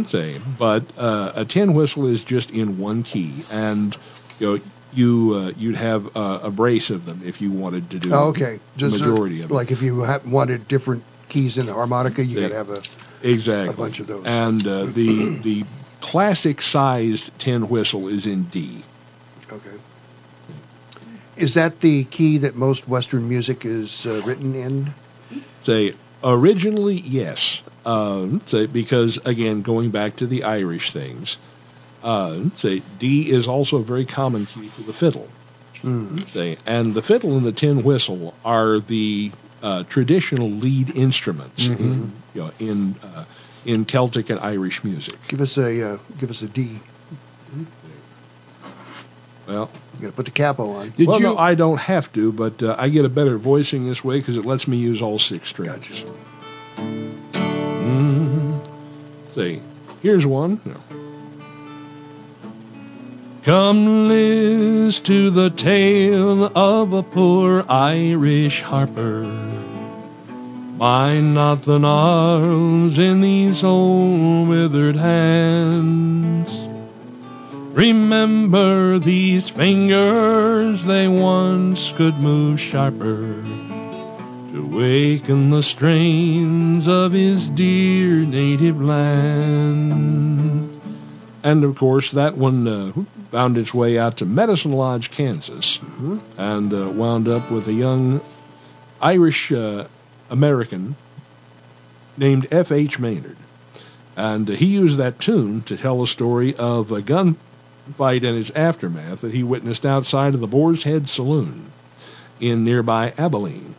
[0.07, 3.95] Say, but uh, a tin whistle is just in one key, and
[4.39, 7.99] you know you uh, you'd have uh, a brace of them if you wanted to
[7.99, 8.59] do Oh, okay.
[8.77, 9.51] Just, majority of.
[9.51, 12.81] Like if you ha wanted different keys in the harmonica, you got to have a.
[13.23, 14.25] exactly a bunch of those.
[14.25, 15.65] And uh, the the
[16.01, 18.83] classic sized tin whistle is in D.
[19.51, 19.69] Okay.
[21.35, 24.91] Is that the key that most Western music is uh, written in?
[25.63, 27.63] Say originally, yes.
[27.87, 31.37] Uh, say because again, going back to the Irish things,
[32.03, 35.29] uh, say D is also a very common key for the fiddle.
[35.83, 36.27] Mm.
[36.33, 39.31] Say, and the fiddle and the tin whistle are the
[39.63, 43.23] uh, traditional lead instruments in, you know, in uh,
[43.65, 45.15] in Celtic and Irish music.
[45.29, 46.81] Give us a uh, give us a D.
[49.47, 50.93] Well, You got to put the capo on.
[50.97, 51.23] Did well, you?
[51.23, 54.37] no, I don't have to, but uh, I get a better voicing this way because
[54.37, 55.71] it lets me use all six strings.
[55.71, 57.06] Gotcha.
[59.37, 59.61] See,
[60.01, 60.59] here's one.
[63.43, 69.21] Come list to the tale of a poor Irish harper.
[70.79, 76.49] Bind not the gnarls in these old withered hands.
[77.77, 83.43] Remember these fingers, they once could move sharper
[84.57, 90.81] to waken the strains of his dear native land.
[91.43, 92.91] And of course, that one uh,
[93.29, 95.79] found its way out to Medicine Lodge, Kansas,
[96.39, 98.19] and uh, wound up with a young
[98.99, 99.85] Irish uh,
[100.31, 100.95] American
[102.17, 102.97] named F.H.
[102.97, 103.37] Maynard.
[104.15, 108.49] And uh, he used that tune to tell a story of a gunfight and its
[108.49, 111.71] aftermath that he witnessed outside of the Boar's Head Saloon
[112.39, 113.75] in nearby Abilene.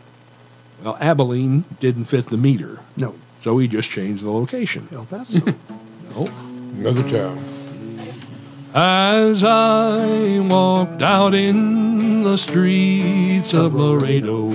[0.82, 4.88] Well, Abilene didn't fit the meter, No, so he just changed the location.
[4.92, 5.40] El Paso.
[6.14, 6.26] No.
[6.76, 7.38] Another town.
[8.74, 14.50] As I walked out in the streets of Laredo,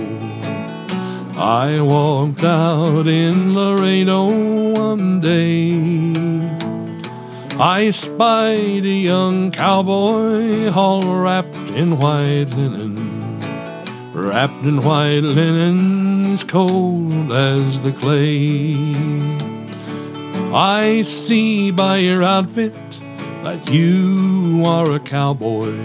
[1.35, 4.27] I walked out in Laredo
[4.73, 6.13] one day.
[7.59, 12.92] I spied a young cowboy all wrapped in white linen,
[14.13, 18.93] wrapped in white linens cold as the clay.
[20.53, 22.75] I see by your outfit
[23.43, 25.75] that you are a cowboy.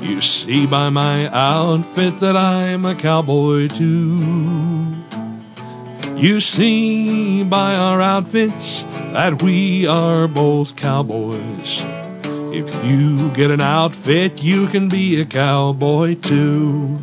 [0.00, 4.94] You see by my outfit that I'm a cowboy too.
[6.16, 11.84] You see by our outfits that we are both cowboys.
[12.50, 16.98] If you get an outfit, you can be a cowboy too.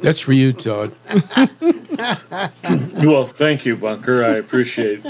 [0.00, 0.92] That's for you, Todd.
[3.02, 4.24] Well, thank you, Bunker.
[4.24, 5.04] I appreciate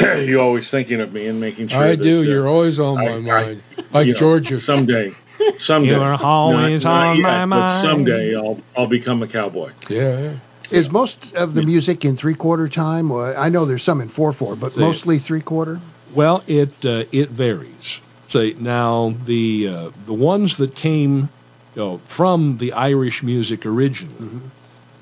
[0.00, 1.82] you always thinking of me and making sure.
[1.82, 2.20] I that, do.
[2.20, 3.62] uh, You're always on my I- I- mind.
[3.92, 4.60] Like you know, Georgia.
[4.60, 5.12] Someday,
[5.58, 5.90] someday.
[5.90, 9.70] You're always Not- not on yet, my but someday I'll I'll become a cowboy.
[9.88, 10.32] Yeah, yeah.
[10.70, 13.08] Is most of the music in three quarter time?
[13.08, 14.80] Well, I know there's some in four four, but See.
[14.80, 15.80] mostly three quarter.
[16.14, 18.00] Well, it uh, it varies.
[18.28, 21.30] Say now the uh, the ones that came
[21.78, 24.40] you know, from the Irish music originally.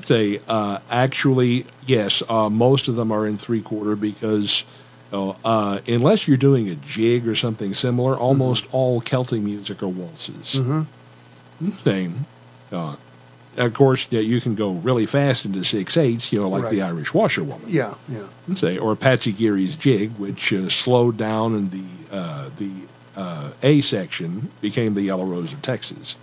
[0.05, 4.65] Say uh, actually yes, uh, most of them are in three quarter because
[5.11, 9.83] you know, uh, unless you're doing a jig or something similar, almost all Celtic music
[9.83, 10.57] are waltzes.
[10.57, 11.71] Mm-hmm.
[11.83, 12.27] Same.
[12.71, 12.97] Uh,
[13.57, 16.83] of course, yeah, you can go really fast into six eighths, you know, like the
[16.83, 18.55] Irish washerwoman Yeah, yeah.
[18.55, 22.71] say, or Patsy Geary's jig, which uh, slowed down and the uh, the
[23.17, 26.17] uh, A section became the Yellow Rose of Texas.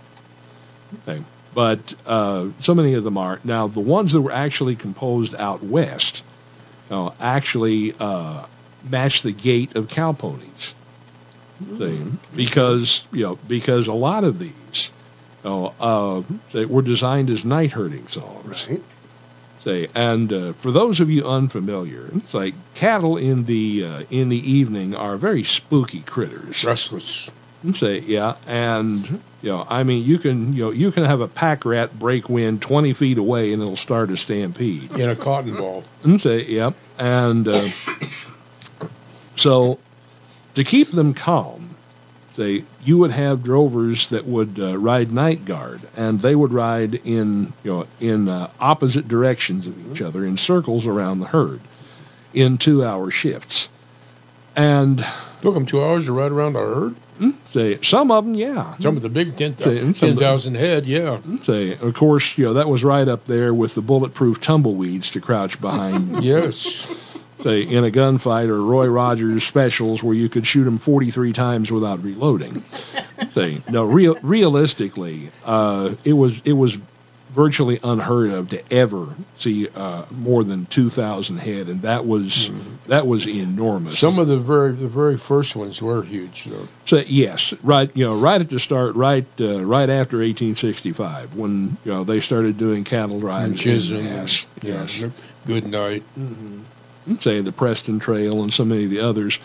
[1.06, 1.22] Okay.
[1.54, 5.62] but uh, so many of them are now the ones that were actually composed out
[5.62, 6.22] west
[6.90, 8.46] uh, actually uh,
[8.88, 10.74] match the gait of cow ponies.
[11.78, 12.02] See?
[12.34, 14.90] Because you know because a lot of these
[15.44, 18.68] uh, uh, say, were designed as night herding songs.
[18.68, 18.82] Right.
[19.60, 24.28] Say, and uh, for those of you unfamiliar, it's like cattle in the uh, in
[24.28, 26.64] the evening are very spooky critters.
[26.64, 27.30] Restless.
[27.72, 31.28] Say, yeah, and you know, I mean, you can you know you can have a
[31.28, 34.90] pack rat break wind twenty feet away and it'll start a stampede.
[34.92, 35.84] In a cotton ball.
[36.02, 37.68] And say, yep, and uh,
[39.36, 39.78] so
[40.54, 41.76] to keep them calm,
[42.32, 46.94] say you would have drovers that would uh, ride night guard, and they would ride
[47.04, 51.60] in you know in uh, opposite directions of each other in circles around the herd
[52.32, 53.68] in two-hour shifts,
[54.56, 55.04] and
[55.42, 56.96] Took them two hours to ride around a herd.
[57.18, 57.30] Hmm?
[57.50, 60.14] say some of them, yeah, Some of the big 10 uh, Say, and some of
[60.16, 61.18] the- 10,000 head, yeah.
[61.18, 61.36] Hmm?
[61.38, 65.20] say of course you know that was right up there with the bulletproof tumbleweeds to
[65.20, 66.56] crouch behind Yes.
[67.42, 71.70] say in a gunfight or Roy Rogers specials where you could shoot them 43 times
[71.70, 72.64] without reloading.
[73.30, 76.78] say no, real realistically, uh, it was it was
[77.34, 82.50] virtually unheard of to ever see uh, more than 2,000 head, and that was
[82.86, 83.98] that was enormous.
[83.98, 86.68] Some of the very the very first ones were huge, though.
[86.86, 87.90] So yes, right.
[87.94, 92.20] You know, right at the start, right, uh, right after 1865, when you know they
[92.20, 93.60] started doing cattle drives.
[93.60, 94.04] Chisholm.
[94.04, 95.04] Yes, yes.
[95.44, 96.04] Goodnight.
[97.20, 99.38] Say the Preston Trail and so many of the others.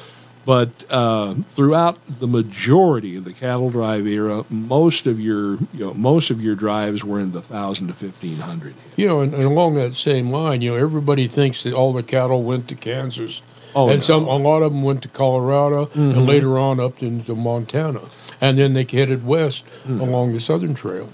[0.45, 5.93] But uh, throughout the majority of the cattle drive era, most of your you know
[5.93, 8.73] most of your drives were in the thousand to fifteen hundred.
[8.95, 12.04] You know, and, and along that same line, you know, everybody thinks that all the
[12.04, 13.41] cattle went to Kansas,
[13.75, 14.04] Oh, and no.
[14.04, 16.17] some a lot of them went to Colorado, Mhm.
[16.17, 18.02] and later on up into Montana,
[18.41, 19.99] and then they headed west Hmm.
[20.02, 21.10] along the Southern Trail.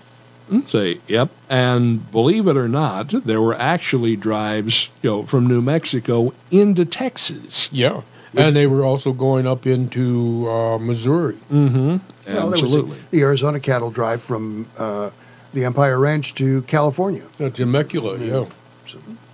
[0.67, 1.31] Say, yep.
[1.49, 6.85] And believe it or not, there were actually drives, you know, from New Mexico into
[6.85, 7.67] Texas.
[7.73, 8.01] Yeah,
[8.37, 11.35] and they were also going up into uh, Missouri.
[11.51, 11.97] Mm-hmm.
[12.27, 12.97] Well, Absolutely.
[13.11, 15.09] the Arizona cattle drive from uh,
[15.53, 17.23] the Empire Ranch to California.
[17.39, 18.45] Uh, Temecula, yeah.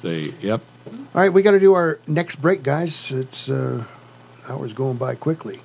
[0.02, 0.62] Say, yep.
[0.88, 3.12] All right, we got to do our next break, guys.
[3.12, 3.84] It's uh,
[4.48, 5.60] hours going by quickly.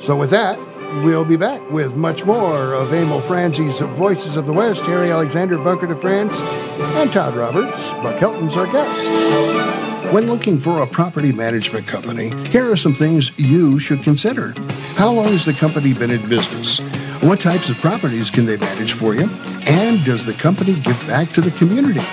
[0.00, 0.58] So with that,
[1.04, 5.56] we'll be back with much more of Emil Franzi's Voices of the West, Harry Alexander,
[5.58, 7.92] Bunker de France, and Todd Roberts.
[7.94, 9.89] Buck Helton's our guest.
[10.08, 14.54] When looking for a property management company, here are some things you should consider.
[14.96, 16.80] How long has the company been in business?
[17.22, 19.30] What types of properties can they manage for you?
[19.66, 22.04] And does the company give back to the community?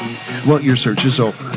[0.48, 1.57] Well, your search is over.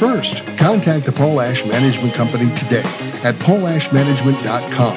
[0.00, 0.44] first.
[0.56, 2.82] Contact the Polash Management Company today
[3.22, 4.96] at polashmanagement.com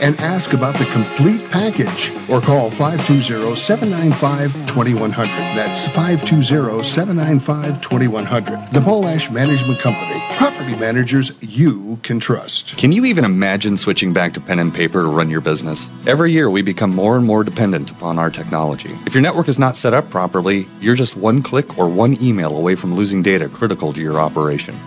[0.00, 5.14] and ask about the complete package or call 520-795-2100.
[5.54, 8.72] That's 520-795-2100.
[8.72, 10.20] The Polash Management Company.
[10.36, 12.76] Property managers you can trust.
[12.76, 15.88] Can you even imagine switching back to pen and paper to run your business?
[16.06, 18.90] Every year, we become more and more dependent upon our technology.
[19.06, 22.56] If your network is not set up properly, you're just one click or one email
[22.56, 24.43] away from losing data critical to your operation.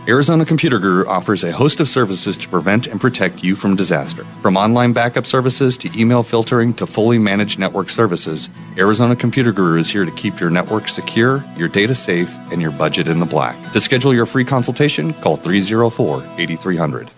[0.07, 4.23] Arizona Computer Guru offers a host of services to prevent and protect you from disaster.
[4.41, 9.79] From online backup services to email filtering to fully managed network services, Arizona Computer Guru
[9.79, 13.25] is here to keep your network secure, your data safe, and your budget in the
[13.25, 13.55] black.
[13.73, 17.11] To schedule your free consultation, call 304 8300.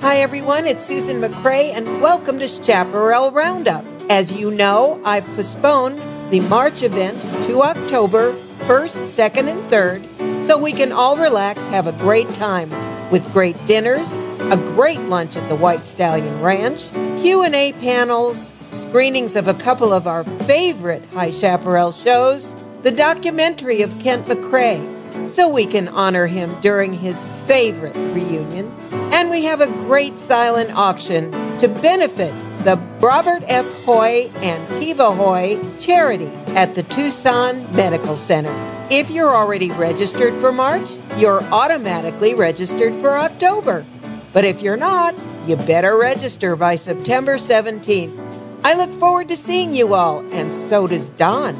[0.00, 0.66] Hi, everyone.
[0.66, 3.82] It's Susan McCray, and welcome to Chaparral Roundup.
[4.10, 5.98] As you know, I've postponed
[6.30, 8.34] the March event to October
[8.66, 12.70] 1st, 2nd, and 3rd so we can all relax, have a great time
[13.10, 14.06] with great dinners,
[14.52, 16.90] a great lunch at the White Stallion Ranch,
[17.22, 23.98] Q&A panels, screenings of a couple of our favorite High Chaparral shows, the documentary of
[24.00, 24.95] Kent McCray,
[25.28, 28.72] so we can honor him during his favorite reunion.
[29.12, 32.32] And we have a great silent auction to benefit
[32.64, 33.64] the Robert F.
[33.84, 38.52] Hoy and Kiva Hoy charity at the Tucson Medical Center.
[38.90, 43.84] If you're already registered for March, you're automatically registered for October.
[44.32, 45.14] But if you're not,
[45.46, 48.16] you better register by September 17th.
[48.64, 51.56] I look forward to seeing you all, and so does Don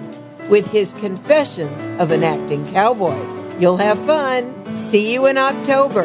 [0.49, 3.46] with his Confessions of an Acting Cowboy.
[3.59, 4.53] You'll have fun.
[4.75, 6.05] See you in October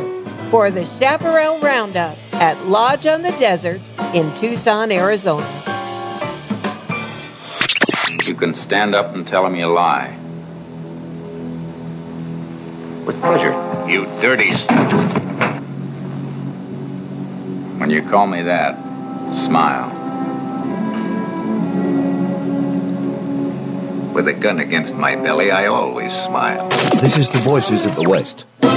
[0.50, 3.82] for the Chaparral Roundup at Lodge on the Desert
[4.14, 5.46] in Tucson, Arizona.
[8.26, 10.16] You can stand up and tell me a lie.
[13.06, 13.52] With pleasure.
[13.90, 14.54] You dirty.
[17.80, 18.78] When you call me that,
[19.36, 20.01] smile.
[24.14, 26.68] With a gun against my belly, I always smile.
[27.00, 28.46] This is the Voices of the West.
[28.62, 28.68] We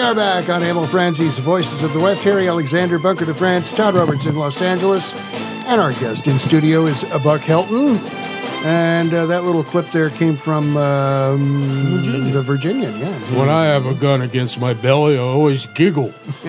[0.00, 2.24] are back on Emil Franzi's Voices of the West.
[2.24, 5.14] Harry Alexander, Bunker de France, Todd Roberts in Los Angeles,
[5.66, 7.98] and our guest in studio is Buck Helton.
[8.64, 12.32] And uh, that little clip there came from um, Virginia.
[12.32, 13.12] the Virginian, yeah.
[13.38, 16.12] When I have a gun against my belly, I always giggle.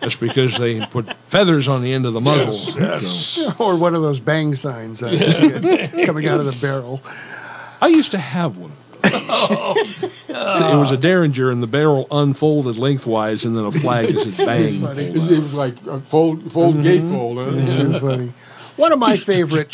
[0.00, 2.80] That's because they put feathers on the end of the muzzle.
[2.80, 5.08] Yes, or one of those bang signs uh,
[6.06, 7.02] coming out of the barrel.
[7.80, 8.72] I used to have one.
[9.04, 9.74] oh,
[10.28, 14.46] it was a derringer, and the barrel unfolded lengthwise, and then a flag that said
[14.46, 15.04] "bang." funny.
[15.04, 17.44] It was, it was like a fold, fold gatefold.
[17.44, 17.58] Huh?
[17.58, 18.32] It's so funny.
[18.76, 19.72] One of my favorite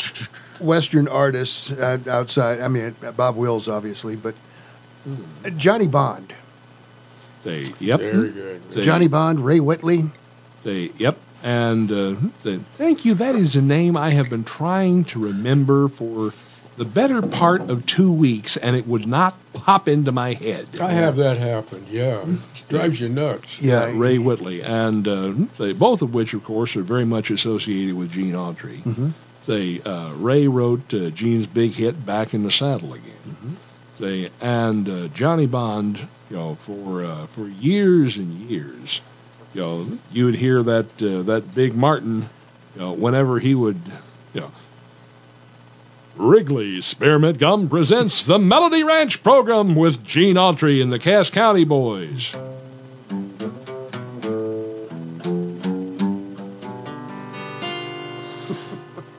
[0.59, 4.35] Western artists uh, outside, I mean, uh, Bob Wills, obviously, but
[5.45, 6.33] uh, Johnny Bond.
[7.43, 7.99] Say, yep.
[7.99, 8.61] Very good.
[8.73, 10.05] Say, Johnny Bond, Ray Whitley.
[10.63, 11.17] Say, yep.
[11.43, 13.13] And uh, say, thank you.
[13.13, 16.31] That is a name I have been trying to remember for
[16.77, 20.67] the better part of two weeks, and it would not pop into my head.
[20.81, 21.85] I have that happen.
[21.89, 23.61] Yeah, it drives you nuts.
[23.61, 27.95] Yeah, Ray Whitley, and uh, they, both of which, of course, are very much associated
[27.95, 28.81] with Gene Autry.
[28.81, 29.11] Mhm.
[29.45, 33.57] Say, uh, Ray wrote uh, Gene's big hit "Back in the Saddle Again."
[33.99, 39.01] Say, and uh, Johnny Bond, you know, for uh, for years and years,
[39.53, 42.27] you know, you would hear that uh, that big Martin,
[42.75, 43.79] you know, whenever he would,
[44.33, 44.51] you know.
[46.17, 51.65] Wrigley Spearmint Gum presents the Melody Ranch program with Gene Autry and the Cass County
[51.65, 52.33] Boys.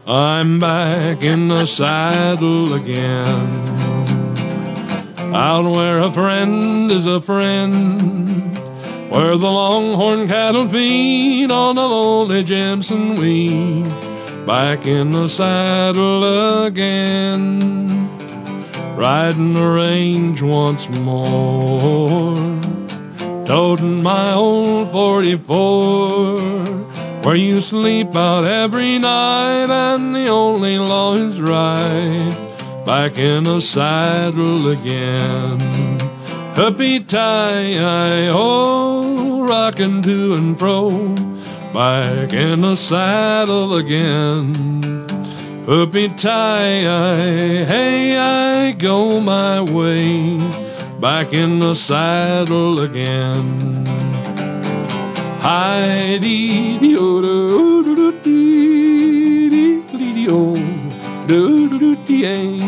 [0.08, 3.26] I'm back in the saddle again.
[5.34, 8.56] Out where a friend is a friend.
[9.10, 13.88] Where the longhorn cattle feed on the lonely Jimson weed.
[14.46, 18.08] Back in the saddle again.
[18.94, 22.36] Riding the range once more.
[23.44, 26.85] Toting my old 44
[27.26, 32.36] where you sleep out every night and the only law is right.
[32.86, 35.58] Back in the saddle again.
[36.54, 40.88] Hippie tie, oh, rocking to and fro.
[41.74, 44.54] Back in the saddle again.
[45.66, 46.84] Hippie tie,
[47.64, 50.38] hey, I go my way.
[51.00, 54.05] Back in the saddle again.
[55.46, 57.34] Hi dee dee oh do
[57.84, 60.56] do do dee dee oh
[61.28, 62.58] do do do eh.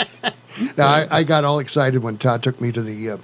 [0.79, 3.17] Now, I, I got all excited when Todd took me to the uh,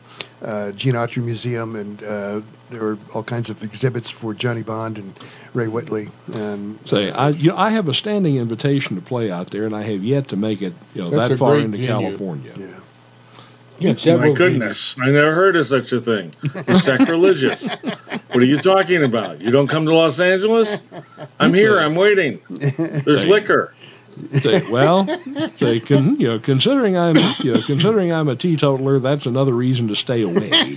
[0.43, 4.99] uh, Gene Autry Museum, and uh, there were all kinds of exhibits for Johnny Bond
[4.99, 5.14] and
[5.55, 6.11] Ray Whitley.
[6.35, 9.74] And Say, I you know, I have a standing invitation to play out there, and
[9.74, 11.89] I have yet to make it you know That's that far great into venue.
[11.89, 12.53] California.
[12.55, 12.66] yeah,
[14.18, 16.33] My goodness, I never heard of such a thing.
[16.43, 17.66] It's sacrilegious.
[17.66, 19.41] what are you talking about?
[19.41, 20.77] You don't come to Los Angeles?
[21.41, 21.79] I'm here.
[21.79, 22.41] I'm waiting.
[22.49, 23.75] There's liquor.
[24.41, 25.09] Say, well,
[25.59, 30.22] you know, considering I'm, you know, considering I'm a teetotaler, that's another reason to stay
[30.22, 30.77] away.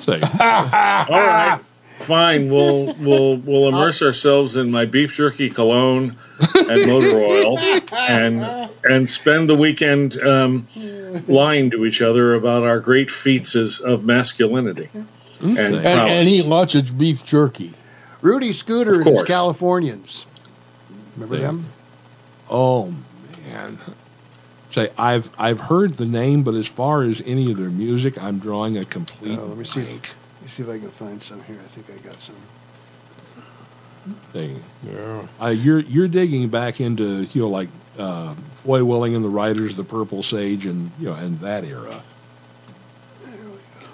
[0.00, 1.60] Say, All right,
[2.00, 2.50] fine.
[2.50, 6.16] We'll we'll we'll immerse ourselves in my beef jerky cologne
[6.54, 7.56] and motor oil,
[7.92, 10.66] and and spend the weekend um,
[11.28, 14.88] lying to each other about our great feats as, of masculinity
[15.40, 16.10] and And, prowess.
[16.10, 17.72] and eat lots of beef jerky.
[18.22, 19.22] Rudy Sooter and his.
[19.24, 20.26] Californians.
[21.16, 21.46] Remember Yeah.
[21.48, 21.64] them?
[22.50, 22.92] oh
[23.50, 23.78] man.
[24.72, 28.38] Say, I've I've heard the name, but as far as any of their music, I'm
[28.38, 29.36] drawing a complete.
[29.38, 29.80] Oh, let me see.
[29.82, 30.08] blank.
[30.36, 31.56] Let me see if I can find some here.
[31.58, 32.36] I think I got some.
[34.32, 34.62] thing.
[34.82, 35.26] Yeah.
[35.42, 37.68] Uh, you're you're digging back into you know like
[38.00, 41.64] uh, Foy Willing and the Riders of the Purple Sage and you know and that
[41.64, 42.02] era.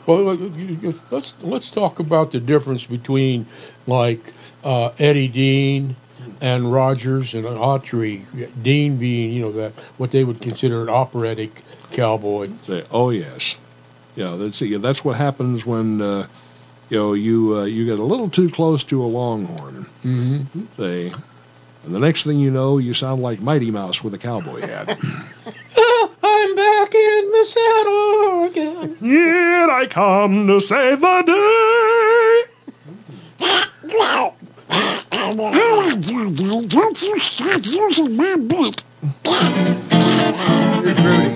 [0.07, 3.47] Well, look, you- you- let's let's talk about the difference between
[3.87, 4.33] like
[4.63, 5.97] uh, Eddie Dean
[6.41, 8.23] and Rogers and Autry.
[8.63, 12.51] Dean being you know that what they would consider an operatic cowboy.
[12.67, 13.59] Say, oh yes,
[14.15, 14.37] yeah.
[14.37, 16.27] That's yeah, that's what happens when uh,
[16.89, 19.87] you know you uh, you get a little too close to a longhorn.
[20.05, 20.61] Mm-hmm.
[20.77, 21.13] Say,
[21.87, 24.89] and the next thing you know, you sound like Mighty Mouse with a cowboy hat.
[26.23, 28.97] I'm back in the saddle again.
[28.97, 32.43] Here I come to save the day.
[36.69, 38.83] Don't you start using my bit.
[40.83, 41.35] Here's Rudy.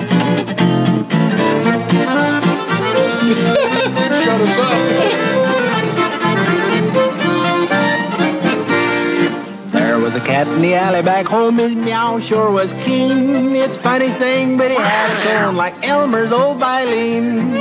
[4.21, 5.40] Shut us up.
[10.13, 11.57] Was a cat in the alley back home.
[11.59, 13.55] His meow sure was keen.
[13.55, 17.55] It's a funny thing, but he had a tone like Elmer's old violin.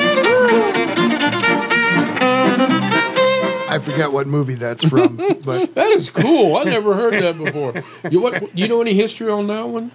[3.72, 6.58] I forget what movie that's from, but That is cool.
[6.58, 7.84] I never heard that before.
[8.10, 8.58] You what?
[8.58, 9.92] You know any history on that one?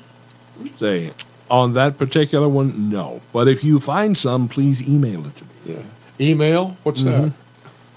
[0.77, 1.11] Say,
[1.51, 3.21] on that particular one, no.
[3.33, 5.51] But if you find some, please email it to me.
[5.75, 5.83] Yeah.
[6.21, 6.77] Email?
[6.85, 7.33] What's Mhm.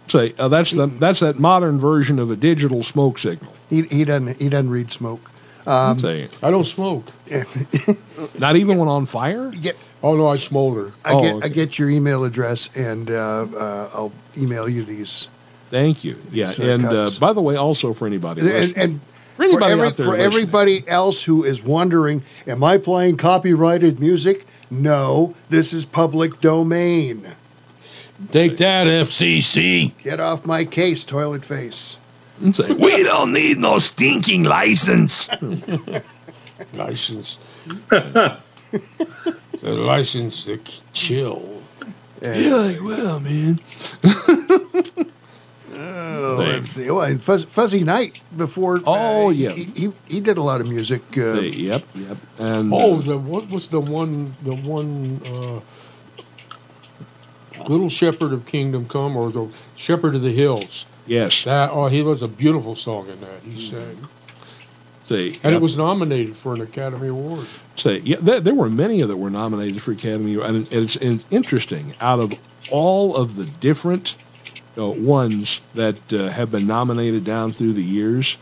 [0.08, 3.52] Say, uh, that's the that's that modern version of a digital smoke signal.
[3.70, 5.32] he he doesn't he doesn't read smoke.
[5.66, 6.30] Um, Say.
[6.42, 7.06] I don't smoke.
[8.40, 9.52] not even when on fire.
[9.52, 10.94] get Oh no, I smolder.
[11.04, 11.46] I Oh, get okay.
[11.46, 15.28] I get your email address and uh, uh, I'll email you these.
[15.70, 16.16] Thank you.
[16.32, 19.02] Yeah, and uh, by the way, also for anybody And, and
[19.36, 23.18] for anybody for, every, out there for everybody else who is wondering, am I playing
[23.18, 24.48] copyrighted music?
[24.72, 27.28] No, this is public domain.
[28.32, 29.92] Take that, FCC.
[30.04, 31.98] Get off my case, toilet face.
[32.42, 35.30] and say, We don't need no stinking license.
[36.74, 37.38] License.
[37.90, 38.42] the
[39.62, 40.60] license to
[40.94, 41.62] chill.
[42.22, 43.60] And, like, well, man.
[45.74, 46.90] oh, let's see.
[46.90, 48.82] Oh, and Fuzz, Fuzzy Knight before.
[48.88, 49.52] Oh, uh, yeah.
[49.52, 51.02] He, he he did a lot of music.
[51.16, 52.18] Uh, Say, yep, yep.
[52.40, 54.36] And Oh, uh, the, what was the one?
[54.44, 55.62] The one.
[57.68, 60.86] Little Shepherd of Kingdom Come, or the Shepherd of the Hills.
[61.06, 63.42] yes, That oh, he was a beautiful song in that.
[63.44, 64.08] He sang,
[65.06, 65.54] say, and yep.
[65.54, 67.48] it was nominated for an Academy Award.
[67.76, 71.26] say, yeah, there, there were many that were nominated for Academy, Award, and it's, it's
[71.32, 71.94] interesting.
[72.02, 72.34] Out of
[72.70, 74.16] all of the different
[74.78, 78.38] uh, ones that uh, have been nominated down through the years,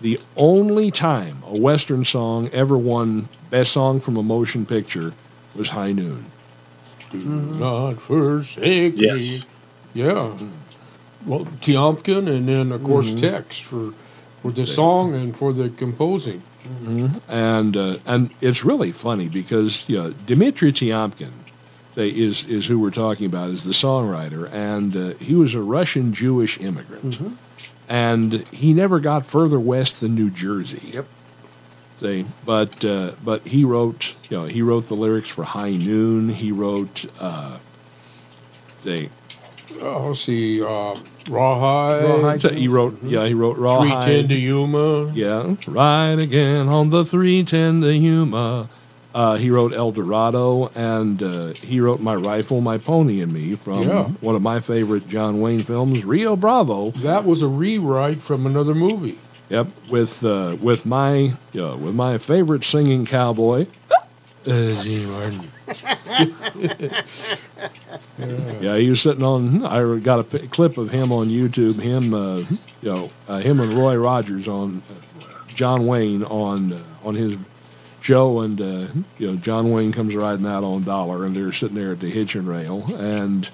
[0.00, 5.12] the only time a Western song ever won Best Song from a Motion Picture
[5.54, 6.24] was High Noon.
[7.10, 9.16] Do not forsake Yes.
[9.18, 9.40] me.
[9.94, 10.28] Yeah.
[11.26, 13.20] Well, Tiomkin, and then of course Mhm.
[13.20, 13.92] text for
[14.42, 16.42] for the song and for the composing.
[17.28, 21.30] and uh, and it's really funny because you know, Dmitry Tiomkin
[21.94, 25.60] they, is is who we're talking about is the songwriter, and uh, he was a
[25.62, 27.18] Russian Jewish immigrant,
[27.88, 30.80] and he never got further west than New Jersey.
[30.92, 31.06] Yep.
[32.00, 36.28] See, but uh, but he wrote you know he wrote the lyrics for High Noon.
[36.30, 37.58] He wrote uh,
[38.80, 39.10] say
[39.82, 40.96] Oh, see, uh,
[41.28, 42.04] Rawhide.
[42.04, 42.42] Rawhide.
[42.52, 44.06] he wrote yeah he wrote Rawhide.
[44.06, 45.12] ten to Yuma.
[45.14, 48.68] Yeah, ride again on the 310 to Yuma.
[49.14, 53.56] Uh, he wrote El Dorado, and uh, he wrote My Rifle, My Pony, and Me
[53.56, 54.04] from Yeah.
[54.20, 56.92] one of my favorite John Wayne films, Rio Bravo.
[56.92, 59.18] That was a rewrite from another movie.
[59.50, 63.66] Yep, with uh, with my uh, with my favorite singing cowboy,
[64.46, 65.50] uh, Gene Martin.
[68.18, 69.64] Yeah, he was sitting on.
[69.64, 71.80] I got a p- clip of him on YouTube.
[71.80, 75.24] Him, uh, you know, uh, him and Roy Rogers on uh,
[75.54, 77.36] John Wayne on uh, on his
[78.02, 78.86] show, and uh,
[79.18, 82.10] you know, John Wayne comes riding out on Dollar, and they're sitting there at the
[82.10, 83.48] hitching rail, and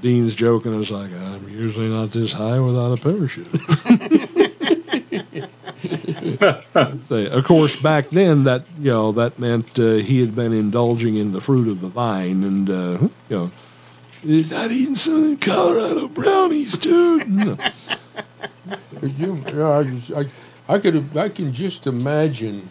[0.00, 0.80] Dean's joking.
[0.80, 4.50] It's like I'm usually not this high without a parachute.
[6.74, 11.32] Of course, back then that you know that meant uh, he had been indulging in
[11.32, 13.50] the fruit of the vine, and uh, you know,
[14.24, 17.28] not eating some of them Colorado brownies, dude.
[17.28, 17.56] No.
[19.02, 20.24] You, yeah, I, just, I,
[20.68, 22.66] I could, I can just imagine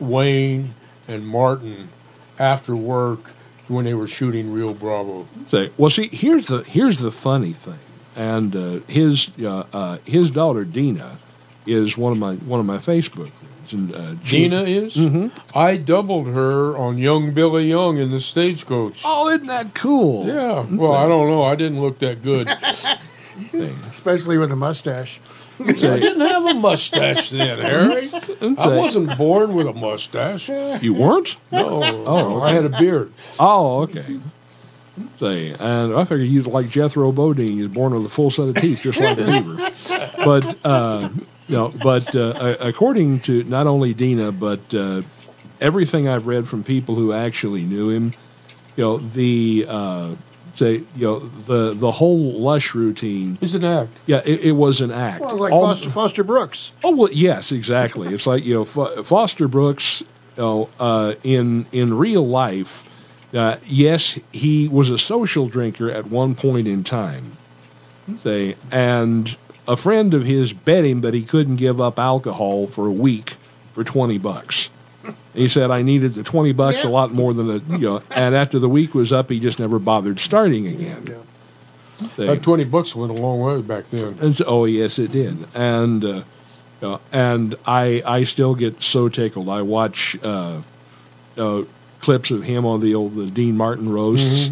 [0.00, 0.72] Wayne
[1.08, 1.90] and Martin
[2.38, 3.30] after work
[3.68, 5.26] when they were shooting Rio Bravo.
[5.46, 7.78] Say, well, see, here's the here's the funny thing,
[8.16, 11.18] and uh, his uh, uh, his daughter Deana
[11.68, 14.96] is one of my one of my Facebook friends, and uh, she- Gina is.
[14.96, 15.30] Mhm.
[15.54, 19.02] I doubled her on Young Billy Young in the Stagecoach.
[19.04, 20.26] Oh, isn't that cool?
[20.26, 20.64] Yeah.
[20.70, 21.42] Well, I don't know.
[21.44, 22.48] I didn't look that good.
[23.90, 25.20] Especially with a mustache.
[25.60, 28.08] I didn't have a mustache then, Harry.
[28.58, 30.48] I wasn't born with a mustache.
[30.82, 31.36] You weren't?
[31.50, 31.82] No.
[32.06, 33.12] Oh, I had a beard.
[33.40, 34.20] Oh, okay.
[35.20, 37.48] Say, and I figured you'd like Jethro Bodine.
[37.52, 39.70] He was born with a full set of teeth, just like a beaver.
[40.24, 41.08] But uh,
[41.48, 45.02] you know, but uh, according to not only Deana, but uh,
[45.60, 48.12] everything I've read from people who actually knew him,
[48.76, 50.10] you know, the uh,
[50.54, 53.90] say, you know, the the whole lush routine is an act.
[54.06, 55.22] Yeah, it, it was an act.
[55.22, 56.72] Well, like All- Foster, Foster Brooks.
[56.84, 58.12] Oh well, yes, exactly.
[58.12, 60.02] It's like you know Fo- Foster Brooks.
[60.36, 62.84] You know, uh, in in real life,
[63.34, 67.36] uh, yes, he was a social drinker at one point in time.
[68.22, 69.36] Say, and
[69.68, 73.36] a friend of his bet him that he couldn't give up alcohol for a week
[73.74, 74.70] for twenty bucks.
[75.34, 78.02] He said I needed the twenty bucks a lot more than the you know.
[78.10, 81.06] And after the week was up, he just never bothered starting again.
[82.16, 84.16] Say, That twenty bucks went a long way back then.
[84.20, 85.36] and so, oh yes, it did.
[85.54, 86.22] And uh,
[86.82, 89.48] uh, and I I still get so tickled.
[89.48, 90.60] I watch uh,
[91.36, 91.62] uh,
[92.00, 94.50] clips of him on the old the Dean Martin roasts,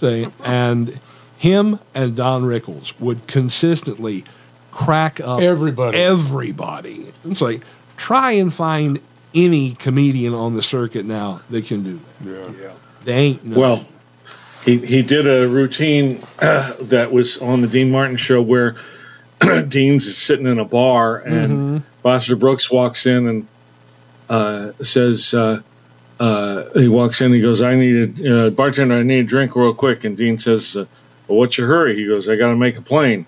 [0.00, 0.98] say, and
[1.38, 4.24] him and Don Rickles would consistently
[4.70, 5.98] crack up Everybody.
[5.98, 7.12] Everybody.
[7.24, 7.62] It's like
[7.96, 9.00] try and find
[9.34, 12.54] any comedian on the circuit now that can do that.
[12.58, 12.72] Yeah.
[13.04, 13.58] They ain't none.
[13.58, 13.86] Well,
[14.64, 18.76] he he did a routine uh, that was on the Dean Martin show where
[19.68, 23.48] Dean's is sitting in a bar and Foster Brooks walks in and
[24.28, 25.60] uh, says uh,
[26.18, 27.32] uh, he walks in.
[27.32, 28.94] He goes, "I need a uh, bartender.
[28.94, 30.86] I need a drink real quick." And Dean says, uh,
[31.28, 33.26] "Well, what's your hurry?" He goes, "I got to make a plane."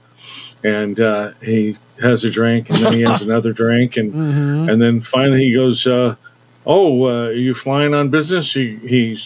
[0.65, 4.69] And uh, he has a drink, and then he has another drink, and Mm-hmm.
[4.69, 6.17] and then finally he goes, uh,
[6.67, 9.17] "Oh, uh, are you flying on business?" He he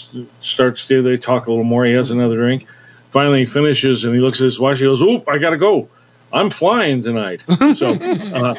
[0.40, 1.02] starts to.
[1.02, 1.84] They talk a little more.
[1.84, 2.66] He has another drink.
[3.10, 4.78] Finally, he finishes and he looks at his watch.
[4.78, 5.88] He goes, "Oop, I gotta go.
[6.32, 7.42] I'm flying tonight."
[7.76, 8.54] So uh,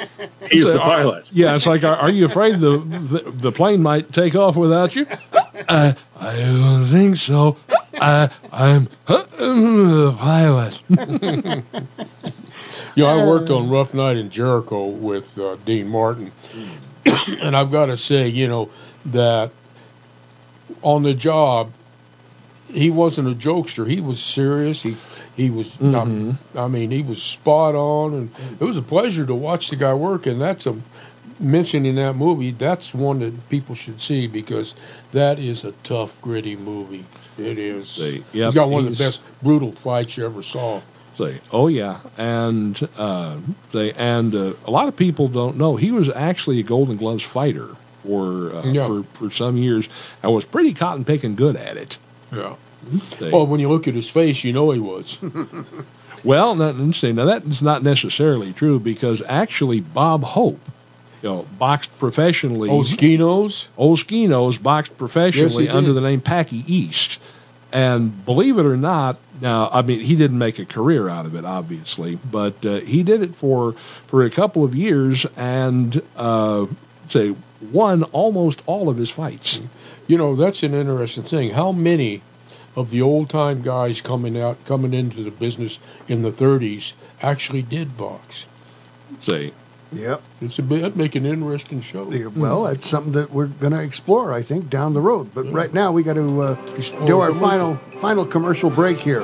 [0.50, 1.30] he's So, the uh, pilot.
[1.32, 4.96] Yeah, it's like, are, are you afraid the, the the plane might take off without
[4.96, 5.06] you?
[5.70, 7.56] Uh, I don't think so.
[8.00, 10.84] Uh, I'm the pilot.
[12.96, 16.32] You know, I worked on Rough Night in Jericho with uh, Dean Martin,
[17.40, 18.70] and I've got to say, you know,
[19.08, 19.52] that
[20.82, 21.72] on the job,
[22.68, 23.88] he wasn't a jokester.
[23.88, 24.82] He was serious.
[24.82, 24.98] He
[25.36, 25.80] he was.
[25.82, 26.08] not-
[26.56, 29.94] I mean, he was spot on, and it was a pleasure to watch the guy
[29.94, 30.26] work.
[30.26, 30.76] And that's a
[31.40, 32.52] mentioning that movie.
[32.52, 34.76] That's one that people should see because
[35.12, 37.06] that is a tough, gritty movie.
[37.38, 37.96] It is.
[37.96, 40.82] He's yep, got one of the best brutal fights you ever saw.
[41.16, 43.38] Say, oh yeah, and uh,
[43.72, 47.24] say, and uh, a lot of people don't know he was actually a Golden Gloves
[47.24, 47.68] fighter
[47.98, 48.82] for uh, Yeah.
[48.82, 49.90] for for some years
[50.24, 51.98] and was pretty cotton picking good at it.
[52.32, 52.56] Yeah.
[53.22, 55.18] Well, when you look at his face, you know he was.
[56.24, 57.16] Well, interesting.
[57.16, 60.60] Now that's not necessarily true because actually Bob Hope,
[61.24, 62.70] you know, boxed professionally.
[62.70, 63.68] Oskinos.
[63.78, 67.22] Oskinos boxed professionally Yes, under the name Packy East,
[67.72, 71.36] and believe it or not, now I mean he didn't make a career out of
[71.36, 73.74] it, obviously, but uh, he did it for
[74.08, 76.68] for a couple of years and uh,
[77.08, 77.34] say
[77.72, 79.62] won almost all of his fights.
[80.08, 81.52] You know, that's an interesting thing.
[81.52, 82.22] How many
[82.76, 87.62] of the old time guys coming out, coming into the business in the 30s actually
[87.62, 88.46] did box?
[89.22, 89.54] Say,
[89.96, 90.22] Yep.
[90.42, 92.12] It's a bit, that'd make an interesting show.
[92.12, 95.30] Yeah, Well, that's something that we're going to explore, I think, down the road.
[95.34, 96.56] But right now, we got to uh,
[97.06, 97.36] do our commercial.
[97.40, 99.24] final final commercial break here.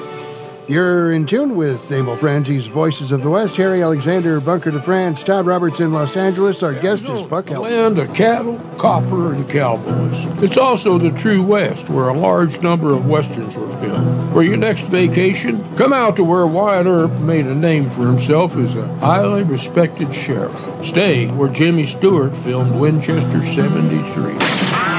[0.69, 3.57] You're in tune with Emil Franzi's Voices of the West.
[3.57, 6.61] Harry Alexander, Bunker de France, Todd Roberts in Los Angeles.
[6.61, 10.43] Our guest is Buck The land of cattle, copper, and cowboys.
[10.43, 14.31] It's also the true West, where a large number of westerns were filmed.
[14.31, 18.55] For your next vacation, come out to where Wyatt Earp made a name for himself
[18.55, 20.85] as a highly respected sheriff.
[20.85, 24.98] Stay where Jimmy Stewart filmed Winchester 73.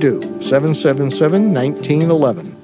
[0.01, 0.19] do.
[0.41, 2.57] 777 1911.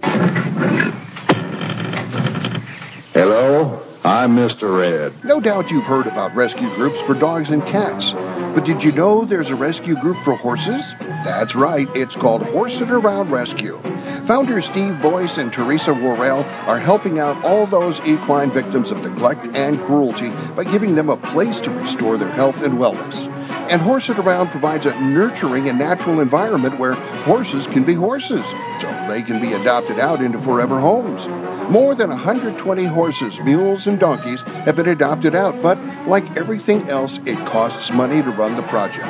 [3.14, 4.80] Hello, I'm Mr.
[4.80, 5.24] Red.
[5.24, 8.14] No doubt you've heard about rescue groups for dogs and cats.
[8.14, 10.84] But did you know there's a rescue group for horses?
[11.00, 13.80] That's right, it's called Horse It Around Rescue.
[14.26, 19.48] Founders Steve Boyce and Teresa Worrell are helping out all those equine victims of neglect
[19.54, 23.27] and cruelty by giving them a place to restore their health and wellness.
[23.70, 28.46] And Horse It Around provides a nurturing and natural environment where horses can be horses,
[28.80, 31.28] so they can be adopted out into forever homes.
[31.70, 37.20] More than 120 horses, mules, and donkeys have been adopted out, but like everything else,
[37.26, 39.06] it costs money to run the project.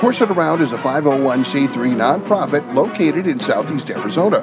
[0.00, 4.42] Horse It Around is a 501c3 nonprofit located in southeast Arizona.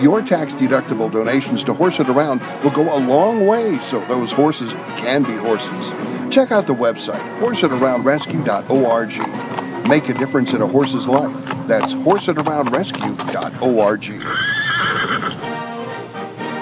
[0.00, 4.30] Your tax deductible donations to Horse It Around will go a long way so those
[4.30, 6.19] horses can be horses.
[6.30, 9.88] Check out the website, horseitaroundrescue.org.
[9.88, 11.34] Make a difference in a horse's life.
[11.66, 14.59] That's horseitaroundrescue.org.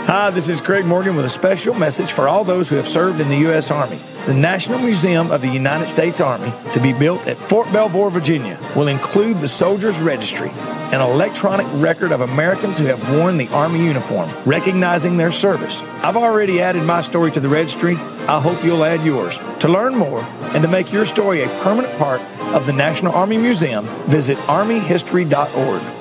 [0.09, 3.21] Hi, this is Craig Morgan with a special message for all those who have served
[3.21, 3.71] in the U.S.
[3.71, 4.01] Army.
[4.25, 8.59] The National Museum of the United States Army, to be built at Fort Belvoir, Virginia,
[8.75, 10.49] will include the Soldiers Registry,
[10.95, 15.83] an electronic record of Americans who have worn the Army uniform, recognizing their service.
[16.03, 17.97] I've already added my story to the registry.
[18.29, 19.39] I hope you'll add yours.
[19.61, 20.23] To learn more
[20.55, 22.23] and to make your story a permanent part
[22.55, 25.98] of the National Army Museum, visit armyhistory.org.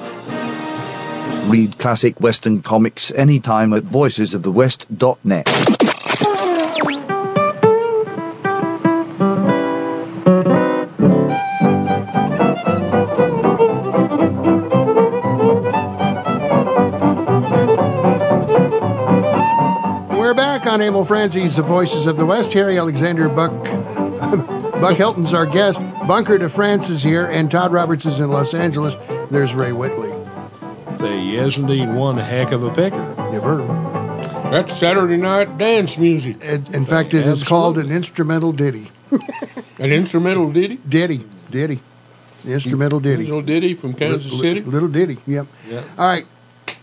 [1.47, 5.47] Read classic Western comics anytime at voicesofthewest.net.
[20.11, 22.51] We're back on Emil Franzi's The Voices of the West.
[22.51, 23.53] Harry Alexander Buck
[24.81, 25.79] Buck Helton's our guest.
[26.07, 28.95] Bunker de France is here, and Todd Roberts is in Los Angeles.
[29.31, 30.26] There's Ray Whitley.
[30.99, 33.15] Say, yes, indeed, one heck of a picker.
[33.31, 33.57] Never.
[34.49, 36.41] That's Saturday night dance music.
[36.43, 38.89] In, in fact, it is called an instrumental ditty.
[39.79, 40.79] An instrumental ditty?
[40.89, 41.23] Ditty.
[41.51, 41.79] Ditty.
[42.43, 43.25] The instrumental ditty.
[43.25, 44.61] Little ditty from Kansas Li- City.
[44.61, 45.17] Little ditty.
[45.27, 45.47] Yep.
[45.69, 45.83] Yeah.
[45.97, 46.25] All right.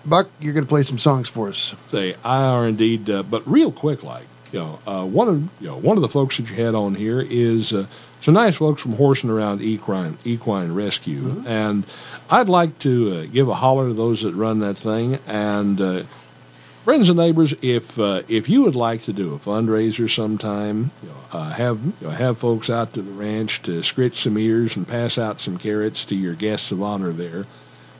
[0.06, 1.74] Buck, you're going to play some songs for us.
[1.90, 5.66] Say, I are indeed, uh, but real quick, like you know, uh, one of you
[5.68, 7.86] know one of the folks that you had on here is uh,
[8.20, 11.84] some nice folks from Horsing Around Equine Equine Rescue, and
[12.30, 15.80] I'd like to uh, give a holler to those that run that thing and.
[15.80, 16.02] Uh,
[16.84, 21.08] Friends and neighbors, if uh, if you would like to do a fundraiser sometime, you
[21.08, 24.76] know, uh, have you know, have folks out to the ranch to scritch some ears
[24.76, 27.46] and pass out some carrots to your guests of honor there,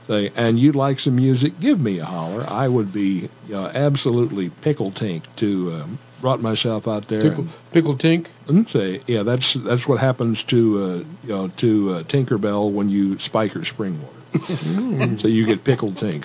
[0.07, 2.45] say, and you'd like some music, give me a holler.
[2.47, 7.20] I would be you know, absolutely pickle tink to um, brought myself out there.
[7.20, 8.29] Pickle, pickle tink.
[8.49, 10.87] And say, yeah, that's that's what happens to uh,
[11.22, 15.18] you know to uh, Tinkerbell when you spike her spring water.
[15.18, 16.25] so you get pickle tink.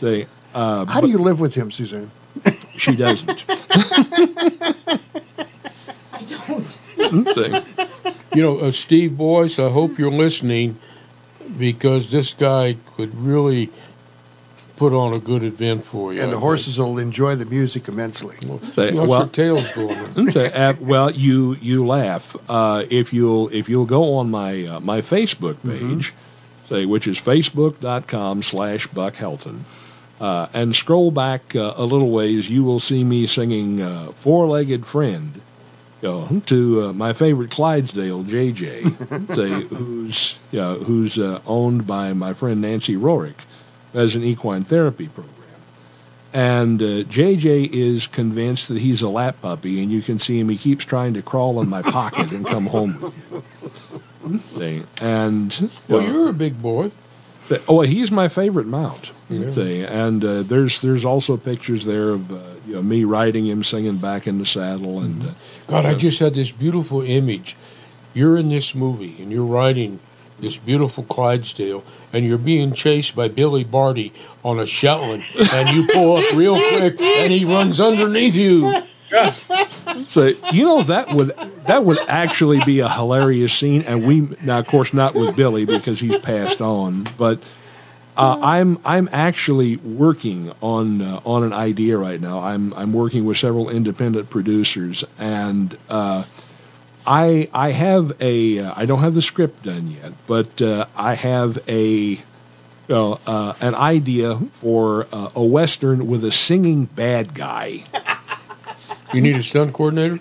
[0.00, 2.10] Say, uh, How do you live with him, Suzanne?
[2.76, 3.44] she doesn't.
[6.12, 6.66] I don't.
[7.34, 7.62] Say,
[8.34, 10.78] You know, uh, Steve Boyce, I hope you're listening
[11.58, 13.70] because this guy could really
[14.78, 16.22] put on a good event for you.
[16.22, 18.36] And the horses will enjoy the music immensely.
[18.72, 20.30] Say, What's well- your tails going?
[20.38, 24.80] say, uh, well, you you laugh uh, if you'll if you'll go on my uh,
[24.80, 26.14] my Facebook page,
[26.68, 29.60] say which is facebook.com slash Buck Helton.
[30.20, 34.46] uh, and scroll back uh, a little ways, you will see me singing uh, Four
[34.48, 35.32] Legged Friend
[36.02, 41.86] you know, to uh, my favorite Clydesdale, JJ, say, who's, you know, who's uh, owned
[41.88, 43.34] by my friend Nancy Rorick
[43.94, 45.34] as an equine therapy program.
[46.34, 50.48] And uh, JJ is convinced that he's a lap puppy, and you can see him.
[50.50, 54.40] He keeps trying to crawl in my pocket and come home with me.
[54.58, 56.90] See, And you Well, you're a big boy.
[57.48, 59.10] but- oh, he's my favorite mount.
[59.30, 59.50] Yeah.
[59.52, 63.62] See, and uh, there's there's also pictures there of uh, you know me riding him,
[63.64, 65.32] singing back in the saddle, and uh,
[65.66, 67.56] God, I just had this beautiful image.
[68.14, 69.98] You're in this movie and you're riding
[70.40, 74.12] this beautiful Clydesdale, and you're being chased by Billy Barty
[74.44, 78.82] on a Shetland, and you pull up real quick, and he runs underneath you.
[80.08, 81.30] So you know that would
[81.66, 85.64] that would actually be a hilarious scene, and we now of course not with Billy
[85.64, 87.38] because he's passed on, but
[88.18, 92.40] uh, I'm I'm actually working on uh, on an idea right now.
[92.40, 96.24] I'm I'm working with several independent producers, and uh,
[97.10, 101.14] I I have a uh, I don't have the script done yet, but uh, I
[101.14, 102.18] have a
[102.90, 107.82] uh, an idea for uh, a western with a singing bad guy.
[109.12, 110.18] You need a stunt coordinator?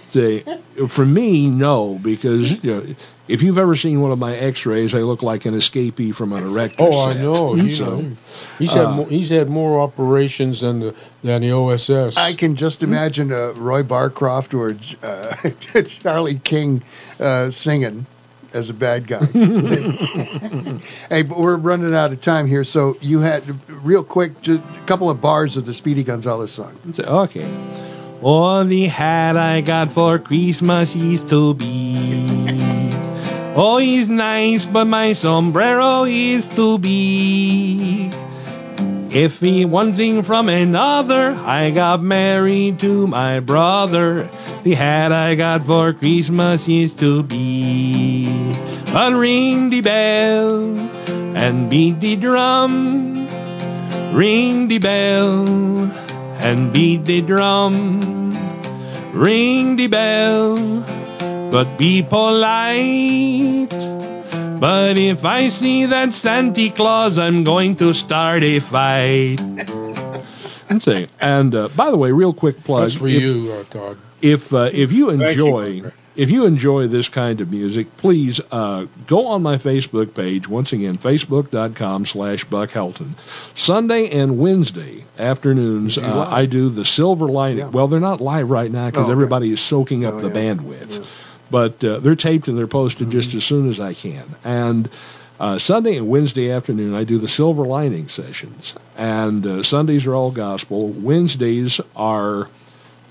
[0.10, 0.40] Say,
[0.88, 2.94] for me, no, because you know,
[3.28, 6.44] if you've ever seen one of my X-rays, I look like an escapee from an
[6.44, 6.84] erector.
[6.84, 7.54] Oh, I know.
[7.62, 8.16] You So, know.
[8.58, 10.94] He's had uh, more, he's had more operations than the
[11.24, 12.16] than the OSS.
[12.16, 16.82] I can just imagine uh, Roy Barcroft or uh, Charlie King
[17.18, 18.06] uh, singing
[18.54, 19.24] as a bad guy.
[21.08, 23.42] hey, but we're running out of time here, so you had
[23.84, 26.76] real quick, just a couple of bars of the Speedy Gonzalez song.
[26.98, 27.50] Okay.
[28.24, 31.96] Oh, the hat I got for Christmas is to be.
[33.56, 38.14] Oh, he's nice, but my sombrero is too big.
[39.10, 44.28] If he one thing from another, I got married to my brother.
[44.62, 48.30] The hat I got for Christmas is to be.
[48.92, 50.78] But ring the bell
[51.34, 53.26] and beat the drum.
[54.14, 55.90] Ring the bell
[56.42, 58.32] and beat the drum.
[59.12, 60.56] Ring the bell,
[61.50, 63.68] but be polite.
[64.60, 69.36] But if I see that Santa Claus, I'm going to start a fight.
[70.68, 72.82] and say, and uh, by the way, real quick plug.
[72.82, 73.98] That's for if- you, uh, Todd.
[74.22, 75.92] if uh, if you Thank you, enjoy Conrad.
[76.14, 80.46] If you enjoy this kind of music, please uh, go on my Facebook page.
[80.48, 83.10] Once again, facebook.com slash Buck Helton.
[83.56, 86.28] Sunday and Wednesday afternoons, uh.
[86.30, 87.72] I do the Silver Lining.
[87.72, 89.12] Well, they're not live right now because Oh, okay.
[89.12, 91.06] everybody is soaking up the bandwidth.
[91.50, 93.18] But uh, they're taped and they're posted Mm-hmm.
[93.18, 94.24] just as soon as I can.
[94.44, 94.88] And
[95.40, 98.74] uh, Sunday and Wednesday afternoon, I do the Silver Lining sessions.
[98.96, 100.88] And uh, Sundays are all gospel.
[100.88, 102.48] Wednesdays are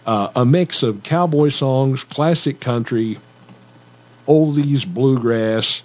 [0.06, 3.18] uh, a mix of cowboy songs, classic country,
[4.28, 5.84] oldies, bluegrass,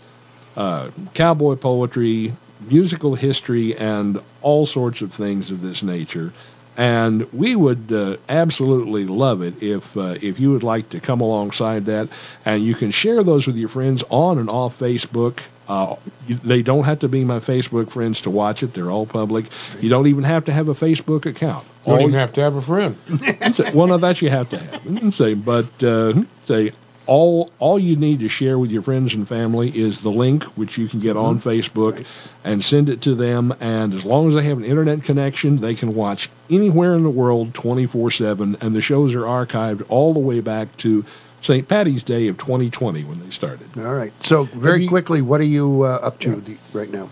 [0.57, 2.33] uh, cowboy poetry,
[2.69, 6.33] musical history, and all sorts of things of this nature.
[6.79, 11.23] And we would uh, absolutely love it if uh, if you would like to come
[11.23, 12.09] alongside that,
[12.45, 15.41] and you can share those with your friends on and off Facebook.
[15.69, 15.97] Uh,
[16.29, 19.47] they don't have to be my Facebook friends to watch it; they're all public.
[19.81, 21.65] You don't even have to have a Facebook account.
[21.85, 22.97] You don't All even have to have a friend.
[23.75, 25.15] Well, no, that you have to have.
[25.15, 26.15] Say, but uh,
[26.45, 26.73] say
[27.07, 30.77] all all you need to share with your friends and family is the link, which
[30.79, 32.05] you can get on Facebook,
[32.45, 33.55] and send it to them.
[33.61, 37.11] And as long as they have an internet connection, they can watch anywhere in the
[37.11, 38.57] world, twenty four seven.
[38.61, 41.05] And the shows are archived all the way back to
[41.41, 41.67] St.
[41.69, 43.69] Patty's Day of 2020 when they started.
[43.79, 44.13] All right.
[44.25, 47.11] So, very quickly, what are you uh, up to the, right now?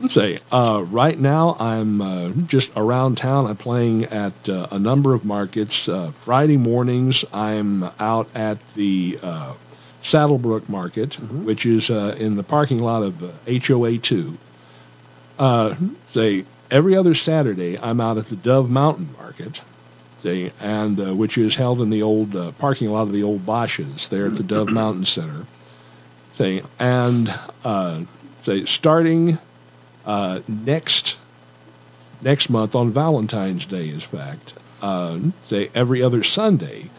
[0.00, 4.78] Let's say uh, right now i'm uh, just around town i'm playing at uh, a
[4.78, 9.54] number of markets uh, friday mornings i'm out at the uh,
[10.02, 14.36] saddlebrook market which is uh, in the parking lot of uh, hoa 2
[15.38, 15.74] uh,
[16.08, 19.62] say every other saturday i'm out at the dove mountain market
[20.22, 23.44] say and uh, which is held in the old uh, parking lot of the old
[23.44, 25.46] Bashas' there at the dove mountain center
[26.32, 27.32] say and
[27.64, 28.00] uh,
[28.64, 29.38] starting
[30.04, 31.18] uh, next
[32.22, 34.54] next month on Valentine's Day, in fact.
[35.44, 36.90] Say every other Sunday.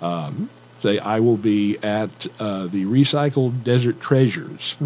[0.00, 0.48] Um,
[0.80, 4.76] say I will be at uh, the Recycled Desert Treasures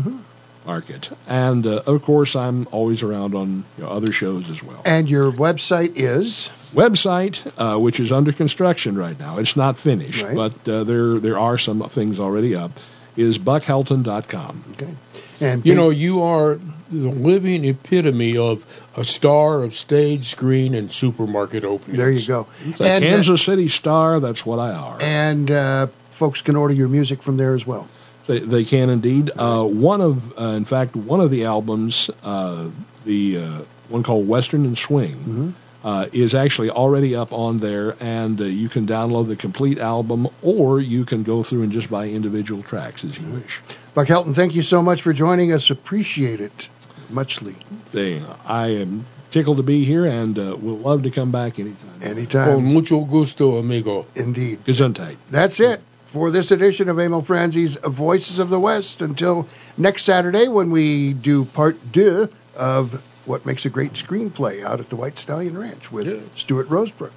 [0.72, 4.82] Market, and uh, of course I'm always around on you know, other shows as well.
[4.84, 6.50] And your website is?
[6.74, 9.38] Website, uh, which is under construction right now.
[9.38, 10.36] It's not finished, Right.
[10.36, 12.70] but uh, there there are some things already up.
[13.16, 14.62] Is buckhelton.com.
[14.72, 14.94] Okay.
[15.40, 16.58] And You Pete- know, you are
[16.90, 18.62] the living epitome of
[18.96, 21.98] a star of stage, screen, and supermarket openings.
[21.98, 22.46] there you go.
[22.66, 24.20] It's a And, uh, Kansas City Star.
[24.20, 24.98] That's what I are.
[25.00, 27.86] and uh, folks can order your music from there as well.
[28.28, 29.30] They, they can indeed.
[29.36, 32.68] Uh, one of, uh, in fact, one of the albums, uh,
[33.06, 35.50] the uh, one called Western and Swing, Mm-hmm.
[35.82, 40.28] uh, is actually already up on there, and uh, you can download the complete album,
[40.42, 43.62] or you can go through and just buy individual tracks as you wish.
[43.94, 45.70] Buck Helton, thank you so much for joining us.
[45.70, 46.68] Appreciate it
[47.08, 47.54] muchly.
[47.92, 52.00] They, I am tickled to be here, and uh, will love to come back anytime.
[52.00, 52.62] Con Anytime.
[52.64, 54.04] mucho gusto, amigo.
[54.14, 54.64] Indeed.
[54.66, 55.16] Gesundheit.
[55.30, 59.02] That's it for this edition of Emil Franzi's Voices of the West.
[59.02, 59.46] Until
[59.76, 64.88] next Saturday when we do part deux of what makes a great screenplay out at
[64.88, 67.12] the White Stallion Ranch with Stuart Rosebrook.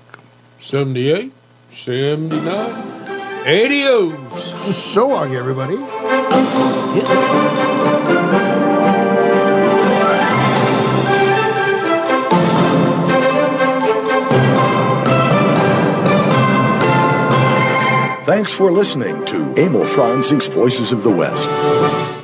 [0.59, 1.31] 78,
[1.71, 2.45] 79,
[3.47, 4.75] adios.
[4.75, 5.77] So long, everybody.
[18.32, 22.20] Thanks for listening to Emil Franzi's Voices of the West.